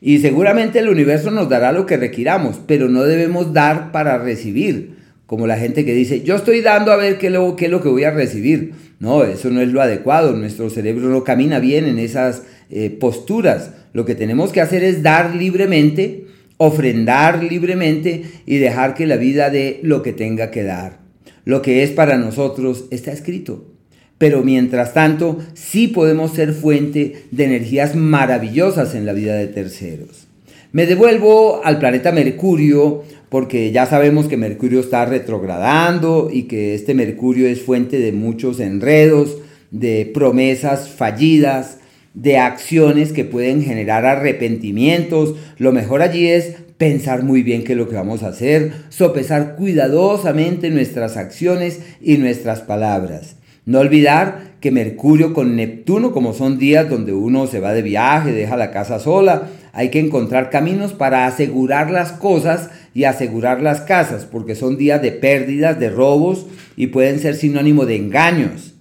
Y 0.00 0.18
seguramente 0.18 0.78
el 0.78 0.88
universo 0.88 1.30
nos 1.30 1.48
dará 1.48 1.72
lo 1.72 1.84
que 1.84 1.96
requiramos, 1.96 2.60
pero 2.66 2.88
no 2.88 3.02
debemos 3.02 3.52
dar 3.52 3.92
para 3.92 4.18
recibir, 4.18 5.01
como 5.32 5.46
la 5.46 5.56
gente 5.56 5.86
que 5.86 5.94
dice, 5.94 6.20
yo 6.20 6.36
estoy 6.36 6.60
dando 6.60 6.92
a 6.92 6.96
ver 6.96 7.16
qué, 7.16 7.30
qué 7.56 7.64
es 7.64 7.70
lo 7.70 7.80
que 7.80 7.88
voy 7.88 8.04
a 8.04 8.10
recibir. 8.10 8.74
No, 9.00 9.24
eso 9.24 9.48
no 9.48 9.62
es 9.62 9.68
lo 9.68 9.80
adecuado, 9.80 10.36
nuestro 10.36 10.68
cerebro 10.68 11.08
no 11.08 11.24
camina 11.24 11.58
bien 11.58 11.86
en 11.86 11.98
esas 11.98 12.42
eh, 12.68 12.90
posturas. 12.90 13.70
Lo 13.94 14.04
que 14.04 14.14
tenemos 14.14 14.52
que 14.52 14.60
hacer 14.60 14.84
es 14.84 15.02
dar 15.02 15.34
libremente, 15.34 16.26
ofrendar 16.58 17.42
libremente 17.42 18.24
y 18.44 18.58
dejar 18.58 18.92
que 18.92 19.06
la 19.06 19.16
vida 19.16 19.48
dé 19.48 19.80
lo 19.82 20.02
que 20.02 20.12
tenga 20.12 20.50
que 20.50 20.64
dar. 20.64 20.98
Lo 21.46 21.62
que 21.62 21.82
es 21.82 21.92
para 21.92 22.18
nosotros 22.18 22.84
está 22.90 23.10
escrito. 23.10 23.72
Pero 24.18 24.42
mientras 24.42 24.92
tanto, 24.92 25.38
sí 25.54 25.88
podemos 25.88 26.34
ser 26.34 26.52
fuente 26.52 27.24
de 27.30 27.44
energías 27.44 27.96
maravillosas 27.96 28.94
en 28.94 29.06
la 29.06 29.14
vida 29.14 29.36
de 29.36 29.46
terceros. 29.46 30.26
Me 30.72 30.84
devuelvo 30.84 31.62
al 31.64 31.78
planeta 31.78 32.12
Mercurio 32.12 33.04
porque 33.32 33.72
ya 33.72 33.86
sabemos 33.86 34.26
que 34.26 34.36
Mercurio 34.36 34.80
está 34.80 35.06
retrogradando 35.06 36.28
y 36.30 36.42
que 36.42 36.74
este 36.74 36.92
Mercurio 36.92 37.48
es 37.48 37.62
fuente 37.62 37.98
de 37.98 38.12
muchos 38.12 38.60
enredos, 38.60 39.38
de 39.70 40.10
promesas 40.12 40.90
fallidas, 40.90 41.78
de 42.12 42.36
acciones 42.36 43.10
que 43.10 43.24
pueden 43.24 43.62
generar 43.62 44.04
arrepentimientos. 44.04 45.34
Lo 45.56 45.72
mejor 45.72 46.02
allí 46.02 46.28
es 46.28 46.56
pensar 46.76 47.22
muy 47.22 47.42
bien 47.42 47.64
qué 47.64 47.72
es 47.72 47.78
lo 47.78 47.88
que 47.88 47.96
vamos 47.96 48.22
a 48.22 48.28
hacer, 48.28 48.72
sopesar 48.90 49.56
cuidadosamente 49.56 50.68
nuestras 50.68 51.16
acciones 51.16 51.80
y 52.02 52.18
nuestras 52.18 52.60
palabras. 52.60 53.36
No 53.64 53.78
olvidar 53.78 54.56
que 54.60 54.70
Mercurio 54.70 55.32
con 55.32 55.56
Neptuno, 55.56 56.12
como 56.12 56.34
son 56.34 56.58
días 56.58 56.90
donde 56.90 57.14
uno 57.14 57.46
se 57.46 57.60
va 57.60 57.72
de 57.72 57.80
viaje, 57.80 58.32
deja 58.32 58.58
la 58.58 58.72
casa 58.72 58.98
sola, 58.98 59.48
hay 59.72 59.88
que 59.88 60.00
encontrar 60.00 60.50
caminos 60.50 60.92
para 60.92 61.26
asegurar 61.26 61.90
las 61.90 62.12
cosas 62.12 62.70
y 62.94 63.04
asegurar 63.04 63.62
las 63.62 63.80
casas, 63.80 64.24
porque 64.24 64.54
son 64.54 64.76
días 64.76 65.00
de 65.00 65.12
pérdidas, 65.12 65.78
de 65.78 65.90
robos 65.90 66.46
y 66.76 66.88
pueden 66.88 67.18
ser 67.18 67.34
sinónimo 67.34 67.86
de 67.86 67.96
engaños. 67.96 68.74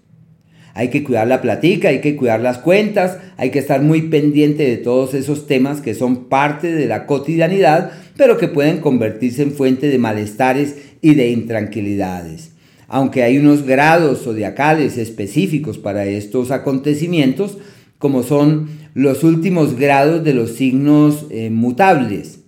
Hay 0.74 0.90
que 0.90 1.04
cuidar 1.04 1.28
la 1.28 1.42
platica, 1.42 1.90
hay 1.90 2.00
que 2.00 2.16
cuidar 2.16 2.40
las 2.40 2.58
cuentas, 2.58 3.18
hay 3.38 3.50
que 3.50 3.60
estar 3.60 3.82
muy 3.82 4.04
pendiente 4.04 4.64
de 4.64 4.78
todos 4.78 5.14
esos 5.14 5.48
temas 5.48 5.82
que 5.82 5.94
son 5.94 6.30
parte 6.30 6.72
de 6.72 6.88
la 6.88 7.06
cotidianidad, 7.06 7.92
pero 8.16 8.38
que 8.38 8.48
pueden 8.48 8.80
convertirse 8.80 9.44
en 9.44 9.52
fuente 9.52 9.90
de 9.90 9.98
malestares 9.98 10.76
y 11.02 11.16
de 11.16 11.30
intranquilidades. 11.30 12.52
Aunque 12.88 13.24
hay 13.24 13.38
unos 13.38 13.64
grados 13.64 14.24
zodiacales 14.24 14.98
específicos 14.98 15.78
para 15.78 16.06
estos 16.06 16.52
acontecimientos, 16.52 17.58
como 17.98 18.24
son 18.24 18.70
los 18.94 19.24
últimos 19.24 19.78
grados 19.78 20.24
de 20.24 20.34
los 20.34 20.52
signos 20.52 21.26
eh, 21.30 21.50
mutables, 21.50 22.40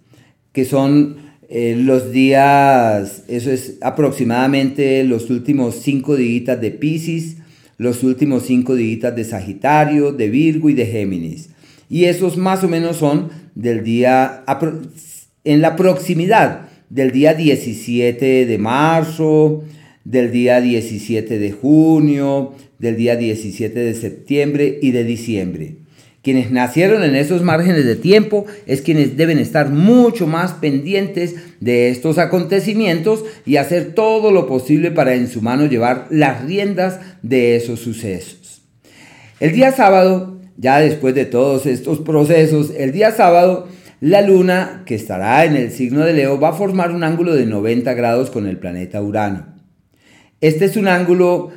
que 0.51 0.66
son 0.66 1.22
eh, 1.56 1.76
los 1.78 2.12
días, 2.12 3.26
eso 3.28 3.51
es 3.51 3.78
aproximadamente 3.82 5.04
los 5.04 5.30
últimos 5.30 5.76
cinco 5.76 6.16
días 6.16 6.60
de 6.60 6.72
Pisces, 6.72 7.38
los 7.78 8.01
últimos 8.01 8.47
cinco 8.47 8.74
días 8.74 9.16
de 9.16 9.24
Sagitario, 9.24 10.14
de 10.14 10.32
Virgo 10.32 10.72
y 10.72 10.74
de 10.74 10.88
Géminis. 10.88 11.49
Y 11.91 12.06
esos 12.06 12.38
más 12.38 12.64
o 12.64 12.68
menos 12.68 12.97
son 12.97 13.30
del 13.54 13.84
día, 13.84 14.43
en 15.43 15.62
la 15.62 15.76
proximidad 15.76 16.70
del 16.89 17.12
día 17.12 17.36
17 17.36 18.47
de 18.47 18.58
marzo, 18.58 19.64
del 20.06 20.32
día 20.32 20.60
17 20.60 21.38
de 21.38 21.51
junio, 21.51 22.56
del 22.80 22.97
día 22.97 23.16
17 23.16 23.80
de 23.80 23.93
septiembre 23.93 24.80
y 24.82 24.89
de 24.89 25.04
diciembre. 25.04 25.76
Quienes 26.24 26.51
nacieron 26.51 27.03
en 27.03 27.15
esos 27.15 27.41
márgenes 27.41 27.84
de 27.84 27.97
tiempo 27.97 28.45
es 28.65 28.82
quienes 28.82 29.17
deben 29.17 29.39
estar 29.39 29.69
mucho 29.69 30.26
más 30.26 30.53
pendientes 30.53 31.36
de 31.59 31.89
estos 31.89 32.17
acontecimientos 32.17 33.26
y 33.45 33.57
hacer 33.57 33.93
todo 33.93 34.32
lo 34.32 34.47
posible 34.47 34.89
para 34.89 35.15
en 35.15 35.28
su 35.28 35.41
mano 35.41 35.65
llevar 35.65 36.07
las 36.09 36.45
riendas 36.45 37.01
de 37.24 37.57
esos 37.57 37.82
sucesos. 37.82 38.61
El 39.41 39.51
día 39.51 39.74
sábado, 39.74 40.39
ya 40.55 40.80
después 40.80 41.13
de 41.13 41.26
todos 41.26 41.65
estos 41.65 41.99
procesos, 41.99 42.71
el 42.78 42.93
día 42.93 43.11
sábado 43.11 43.67
la 43.99 44.21
luna, 44.21 44.84
que 44.86 44.95
estará 44.95 45.43
en 45.43 45.57
el 45.57 45.71
signo 45.71 46.05
de 46.05 46.13
Leo, 46.13 46.39
va 46.39 46.49
a 46.49 46.53
formar 46.53 46.91
un 46.91 47.03
ángulo 47.03 47.36
de 47.36 47.45
90 47.45 47.93
grados 47.95 48.30
con 48.30 48.47
el 48.47 48.57
planeta 48.57 49.01
Urano. 49.01 49.47
Este 50.39 50.65
es 50.65 50.78
un 50.78 50.88
ángulo 50.88 51.51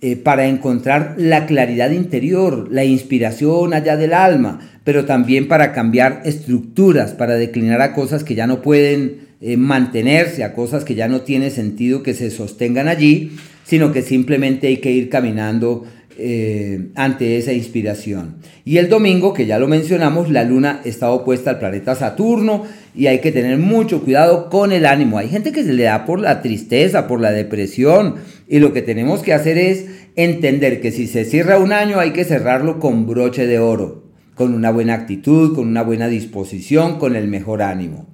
eh, 0.00 0.16
para 0.16 0.46
encontrar 0.46 1.14
la 1.18 1.46
claridad 1.46 1.90
interior, 1.90 2.68
la 2.70 2.84
inspiración 2.84 3.74
allá 3.74 3.96
del 3.96 4.14
alma, 4.14 4.60
pero 4.84 5.04
también 5.04 5.48
para 5.48 5.72
cambiar 5.72 6.22
estructuras, 6.24 7.12
para 7.12 7.34
declinar 7.34 7.80
a 7.80 7.94
cosas 7.94 8.24
que 8.24 8.34
ya 8.34 8.46
no 8.46 8.62
pueden 8.62 9.28
eh, 9.40 9.56
mantenerse, 9.56 10.44
a 10.44 10.54
cosas 10.54 10.84
que 10.84 10.94
ya 10.94 11.08
no 11.08 11.22
tiene 11.22 11.50
sentido 11.50 12.02
que 12.02 12.14
se 12.14 12.30
sostengan 12.30 12.88
allí, 12.88 13.32
sino 13.64 13.92
que 13.92 14.02
simplemente 14.02 14.68
hay 14.68 14.78
que 14.78 14.92
ir 14.92 15.10
caminando 15.10 15.84
eh, 16.18 16.90
ante 16.96 17.38
esa 17.38 17.52
inspiración. 17.52 18.36
Y 18.64 18.78
el 18.78 18.88
domingo, 18.88 19.32
que 19.32 19.46
ya 19.46 19.58
lo 19.58 19.68
mencionamos, 19.68 20.30
la 20.30 20.44
luna 20.44 20.80
está 20.84 21.10
opuesta 21.10 21.50
al 21.50 21.58
planeta 21.58 21.94
Saturno 21.94 22.64
y 22.94 23.06
hay 23.06 23.20
que 23.20 23.32
tener 23.32 23.56
mucho 23.58 24.02
cuidado 24.02 24.50
con 24.50 24.72
el 24.72 24.84
ánimo. 24.84 25.18
Hay 25.18 25.28
gente 25.28 25.52
que 25.52 25.62
se 25.62 25.72
le 25.72 25.84
da 25.84 26.04
por 26.04 26.20
la 26.20 26.42
tristeza, 26.42 27.06
por 27.06 27.20
la 27.20 27.30
depresión, 27.30 28.16
y 28.48 28.58
lo 28.58 28.72
que 28.72 28.82
tenemos 28.82 29.22
que 29.22 29.32
hacer 29.32 29.58
es 29.58 29.86
entender 30.16 30.80
que 30.80 30.90
si 30.90 31.06
se 31.06 31.24
cierra 31.24 31.58
un 31.58 31.72
año 31.72 32.00
hay 32.00 32.10
que 32.10 32.24
cerrarlo 32.24 32.80
con 32.80 33.06
broche 33.06 33.46
de 33.46 33.60
oro, 33.60 34.04
con 34.34 34.52
una 34.54 34.70
buena 34.72 34.94
actitud, 34.94 35.54
con 35.54 35.68
una 35.68 35.82
buena 35.82 36.08
disposición, 36.08 36.98
con 36.98 37.14
el 37.14 37.28
mejor 37.28 37.62
ánimo. 37.62 38.06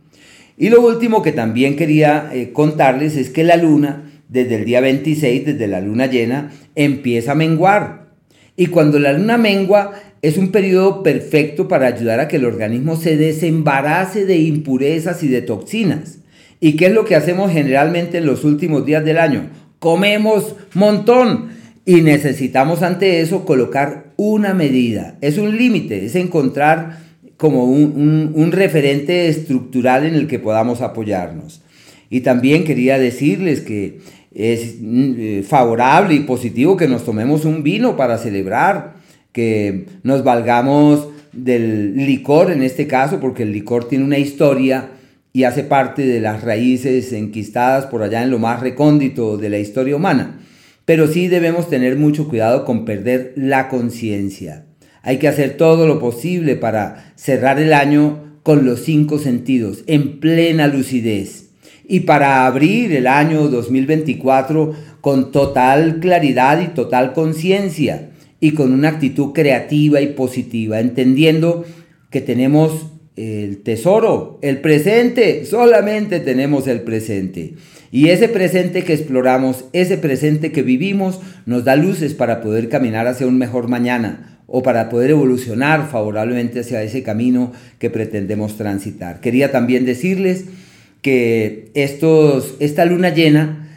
Y 0.56 0.68
lo 0.68 0.86
último 0.86 1.22
que 1.22 1.32
también 1.32 1.76
quería 1.76 2.30
eh, 2.32 2.52
contarles 2.52 3.16
es 3.16 3.30
que 3.30 3.42
la 3.42 3.56
luna, 3.56 4.13
desde 4.34 4.56
el 4.56 4.66
día 4.66 4.82
26, 4.82 5.46
desde 5.46 5.66
la 5.66 5.80
luna 5.80 6.06
llena, 6.06 6.52
empieza 6.74 7.32
a 7.32 7.36
menguar. 7.36 8.10
Y 8.54 8.66
cuando 8.66 8.98
la 8.98 9.14
luna 9.14 9.38
mengua 9.38 9.92
es 10.20 10.36
un 10.36 10.52
periodo 10.52 11.02
perfecto 11.02 11.68
para 11.68 11.86
ayudar 11.86 12.20
a 12.20 12.28
que 12.28 12.36
el 12.36 12.44
organismo 12.44 12.96
se 12.96 13.16
desembarace 13.16 14.26
de 14.26 14.36
impurezas 14.36 15.22
y 15.22 15.28
de 15.28 15.40
toxinas. 15.40 16.18
¿Y 16.60 16.76
qué 16.76 16.86
es 16.86 16.92
lo 16.92 17.06
que 17.06 17.16
hacemos 17.16 17.50
generalmente 17.50 18.18
en 18.18 18.26
los 18.26 18.44
últimos 18.44 18.84
días 18.84 19.04
del 19.04 19.18
año? 19.18 19.48
comemos 19.84 20.56
montón 20.72 21.50
y 21.84 22.00
necesitamos 22.00 22.82
ante 22.82 23.20
eso 23.20 23.44
colocar 23.44 24.14
una 24.16 24.54
medida. 24.54 25.18
Es 25.20 25.36
un 25.36 25.58
límite, 25.58 26.06
es 26.06 26.14
encontrar 26.14 27.00
como 27.36 27.66
un, 27.66 28.50
referente 28.50 29.28
estructural 29.28 30.06
en 30.06 30.14
el 30.14 30.26
que 30.26 30.38
podamos 30.38 30.80
apoyarnos. 30.80 31.60
Y 32.08 32.22
también 32.22 32.64
quería 32.64 32.98
decirles 32.98 33.60
que 33.60 33.98
es 34.34 34.76
mm, 34.80 35.42
favorable 35.42 36.14
y 36.14 36.20
positivo 36.20 36.76
que 36.76 36.88
nos 36.88 37.04
tomemos 37.04 37.44
un 37.44 37.62
vino 37.62 37.96
para 37.96 38.18
celebrar, 38.18 38.94
que 39.32 39.86
nos 40.02 40.24
valgamos 40.24 41.08
del 41.32 41.96
licor 41.96 42.50
en 42.50 42.62
este 42.62 42.86
caso, 42.86 43.20
porque 43.20 43.44
el 43.44 43.52
licor 43.52 43.88
tiene 43.88 44.04
una 44.04 44.18
historia 44.18 44.90
y 45.32 45.44
hace 45.44 45.64
parte 45.64 46.06
de 46.06 46.20
las 46.20 46.42
raíces 46.42 47.12
enquistadas 47.12 47.86
por 47.86 48.02
allá 48.02 48.22
en 48.22 48.30
lo 48.30 48.38
más 48.38 48.60
recóndito 48.60 49.36
de 49.36 49.50
la 49.50 49.58
historia 49.58 49.96
humana. 49.96 50.40
Pero 50.84 51.08
sí 51.08 51.28
debemos 51.28 51.68
tener 51.68 51.96
mucho 51.96 52.28
cuidado 52.28 52.64
con 52.64 52.84
perder 52.84 53.32
la 53.36 53.68
conciencia. 53.68 54.66
Hay 55.02 55.18
que 55.18 55.28
hacer 55.28 55.56
todo 55.56 55.86
lo 55.86 55.98
posible 55.98 56.56
para 56.56 57.12
cerrar 57.16 57.58
el 57.58 57.72
año 57.72 58.38
con 58.42 58.64
los 58.64 58.80
cinco 58.80 59.18
sentidos, 59.18 59.82
en 59.86 60.20
plena 60.20 60.66
lucidez. 60.68 61.43
Y 61.86 62.00
para 62.00 62.46
abrir 62.46 62.92
el 62.92 63.06
año 63.06 63.48
2024 63.48 64.74
con 65.00 65.32
total 65.32 66.00
claridad 66.00 66.60
y 66.62 66.68
total 66.68 67.12
conciencia 67.12 68.10
y 68.40 68.52
con 68.52 68.72
una 68.72 68.88
actitud 68.88 69.32
creativa 69.32 70.00
y 70.00 70.08
positiva, 70.08 70.80
entendiendo 70.80 71.64
que 72.10 72.20
tenemos 72.20 72.86
el 73.16 73.58
tesoro, 73.62 74.38
el 74.42 74.60
presente, 74.60 75.44
solamente 75.44 76.20
tenemos 76.20 76.66
el 76.66 76.80
presente. 76.80 77.54
Y 77.92 78.08
ese 78.08 78.28
presente 78.28 78.82
que 78.82 78.92
exploramos, 78.92 79.66
ese 79.72 79.98
presente 79.98 80.50
que 80.50 80.62
vivimos, 80.62 81.20
nos 81.46 81.64
da 81.64 81.76
luces 81.76 82.12
para 82.14 82.40
poder 82.40 82.68
caminar 82.68 83.06
hacia 83.06 83.26
un 83.26 83.38
mejor 83.38 83.68
mañana 83.68 84.40
o 84.46 84.62
para 84.62 84.88
poder 84.88 85.10
evolucionar 85.10 85.88
favorablemente 85.88 86.60
hacia 86.60 86.82
ese 86.82 87.02
camino 87.02 87.52
que 87.78 87.90
pretendemos 87.90 88.56
transitar. 88.56 89.20
Quería 89.20 89.52
también 89.52 89.84
decirles 89.84 90.46
que 91.04 91.70
estos, 91.74 92.54
esta 92.60 92.86
luna 92.86 93.10
llena 93.10 93.68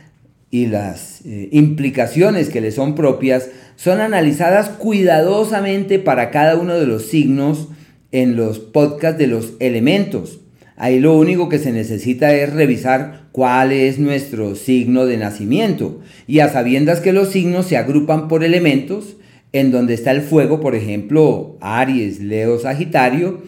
y 0.50 0.68
las 0.68 1.26
eh, 1.26 1.50
implicaciones 1.52 2.48
que 2.48 2.62
le 2.62 2.72
son 2.72 2.96
propias 2.96 3.50
son 3.76 4.00
analizadas 4.00 4.70
cuidadosamente 4.70 6.00
para 6.00 6.32
cada 6.32 6.56
uno 6.56 6.76
de 6.76 6.88
los 6.88 7.04
signos 7.08 7.68
en 8.14 8.38
los 8.38 8.60
podcasts 8.60 9.20
de 9.20 9.28
los 9.28 9.56
elementos. 9.60 10.40
Ahí 10.78 11.02
lo 11.02 11.18
único 11.18 11.50
que 11.50 11.60
se 11.60 11.74
necesita 11.74 12.34
es 12.34 12.54
revisar 12.54 13.24
cuál 13.34 13.74
es 13.74 14.00
nuestro 14.00 14.56
signo 14.56 15.06
de 15.06 15.18
nacimiento. 15.18 16.00
Y 16.28 16.40
a 16.40 16.48
sabiendas 16.48 17.02
que 17.02 17.12
los 17.12 17.28
signos 17.28 17.66
se 17.66 17.76
agrupan 17.76 18.30
por 18.30 18.46
elementos, 18.46 19.18
en 19.52 19.74
donde 19.74 19.96
está 19.96 20.12
el 20.12 20.22
fuego, 20.22 20.62
por 20.62 20.76
ejemplo, 20.76 21.58
Aries, 21.60 22.22
Leo, 22.22 22.58
Sagitario, 22.58 23.42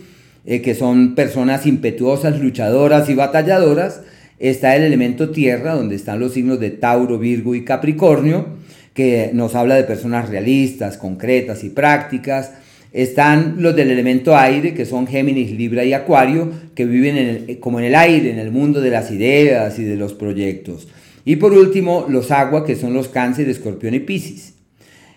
eh, 0.45 0.61
que 0.61 0.75
son 0.75 1.15
personas 1.15 1.65
impetuosas, 1.65 2.39
luchadoras 2.39 3.09
y 3.09 3.15
batalladoras, 3.15 4.01
está 4.39 4.75
el 4.75 4.83
elemento 4.83 5.29
tierra, 5.31 5.75
donde 5.75 5.95
están 5.95 6.19
los 6.19 6.33
signos 6.33 6.59
de 6.59 6.71
Tauro, 6.71 7.19
Virgo 7.19 7.55
y 7.55 7.63
Capricornio, 7.63 8.47
que 8.93 9.31
nos 9.33 9.55
habla 9.55 9.75
de 9.75 9.83
personas 9.83 10.29
realistas, 10.29 10.97
concretas 10.97 11.63
y 11.63 11.69
prácticas. 11.69 12.53
Están 12.91 13.57
los 13.59 13.75
del 13.75 13.91
elemento 13.91 14.35
aire, 14.35 14.73
que 14.73 14.85
son 14.85 15.05
Géminis, 15.05 15.51
Libra 15.51 15.83
y 15.83 15.93
Acuario, 15.93 16.51
que 16.73 16.85
viven 16.85 17.57
como 17.59 17.79
en 17.79 17.85
el 17.85 17.95
aire, 17.95 18.31
en 18.31 18.39
el 18.39 18.51
mundo 18.51 18.81
de 18.81 18.89
las 18.89 19.11
ideas 19.11 19.77
y 19.77 19.83
de 19.83 19.95
los 19.95 20.13
proyectos. 20.13 20.87
Y 21.25 21.35
por 21.35 21.53
último, 21.53 22.07
los 22.09 22.31
agua, 22.31 22.65
que 22.65 22.75
son 22.75 22.93
los 22.93 23.09
cáncer, 23.09 23.47
escorpión 23.49 23.93
y 23.93 23.99
piscis, 23.99 24.55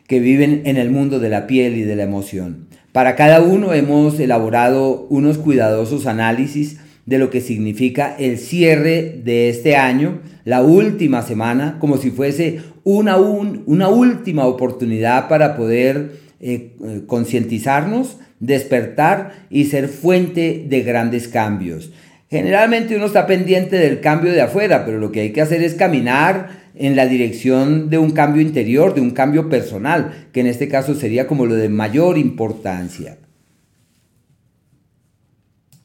que 0.06 0.20
viven 0.20 0.62
en 0.66 0.76
el 0.76 0.90
mundo 0.90 1.20
de 1.20 1.30
la 1.30 1.46
piel 1.46 1.76
y 1.76 1.82
de 1.82 1.96
la 1.96 2.02
emoción. 2.02 2.66
Para 2.92 3.16
cada 3.16 3.40
uno 3.40 3.72
hemos 3.72 4.20
elaborado 4.20 5.06
unos 5.08 5.38
cuidadosos 5.38 6.06
análisis 6.06 6.76
de 7.06 7.18
lo 7.18 7.30
que 7.30 7.40
significa 7.40 8.14
el 8.18 8.38
cierre 8.38 9.18
de 9.24 9.48
este 9.48 9.76
año, 9.76 10.20
la 10.44 10.62
última 10.62 11.22
semana, 11.22 11.78
como 11.80 11.96
si 11.96 12.10
fuese 12.10 12.60
una, 12.84 13.16
una 13.16 13.88
última 13.88 14.46
oportunidad 14.46 15.28
para 15.28 15.56
poder 15.56 16.12
eh, 16.40 16.76
eh, 16.84 17.02
concientizarnos, 17.06 18.18
despertar 18.40 19.46
y 19.48 19.64
ser 19.64 19.88
fuente 19.88 20.66
de 20.68 20.82
grandes 20.82 21.28
cambios. 21.28 21.92
Generalmente 22.30 22.96
uno 22.96 23.06
está 23.06 23.26
pendiente 23.26 23.76
del 23.76 24.00
cambio 24.00 24.32
de 24.32 24.42
afuera, 24.42 24.84
pero 24.84 24.98
lo 24.98 25.12
que 25.12 25.20
hay 25.20 25.32
que 25.32 25.40
hacer 25.40 25.62
es 25.62 25.74
caminar 25.74 26.61
en 26.74 26.96
la 26.96 27.06
dirección 27.06 27.90
de 27.90 27.98
un 27.98 28.12
cambio 28.12 28.42
interior, 28.42 28.94
de 28.94 29.00
un 29.00 29.10
cambio 29.10 29.48
personal, 29.48 30.28
que 30.32 30.40
en 30.40 30.46
este 30.46 30.68
caso 30.68 30.94
sería 30.94 31.26
como 31.26 31.46
lo 31.46 31.54
de 31.54 31.68
mayor 31.68 32.18
importancia. 32.18 33.18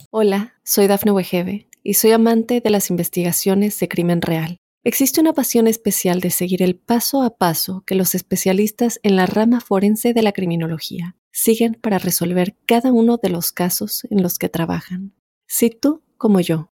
Hola, 0.09 0.53
soy 0.63 0.87
Dafne 0.87 1.11
Wegebe 1.11 1.67
y 1.83 1.95
soy 1.95 2.11
amante 2.11 2.61
de 2.61 2.69
las 2.69 2.89
investigaciones 2.89 3.79
de 3.79 3.87
crimen 3.87 4.21
real. 4.21 4.57
Existe 4.83 5.19
una 5.19 5.33
pasión 5.33 5.67
especial 5.67 6.21
de 6.21 6.29
seguir 6.29 6.63
el 6.63 6.77
paso 6.77 7.21
a 7.21 7.37
paso 7.37 7.83
que 7.85 7.95
los 7.95 8.15
especialistas 8.15 8.99
en 9.03 9.17
la 9.17 9.25
rama 9.25 9.59
forense 9.59 10.13
de 10.13 10.21
la 10.21 10.31
criminología 10.31 11.17
siguen 11.31 11.73
para 11.73 11.99
resolver 11.99 12.55
cada 12.65 12.91
uno 12.91 13.17
de 13.21 13.29
los 13.29 13.51
casos 13.51 14.07
en 14.09 14.23
los 14.23 14.39
que 14.39 14.47
trabajan. 14.49 15.13
Si 15.45 15.69
tú, 15.69 16.03
como 16.17 16.39
yo, 16.39 16.71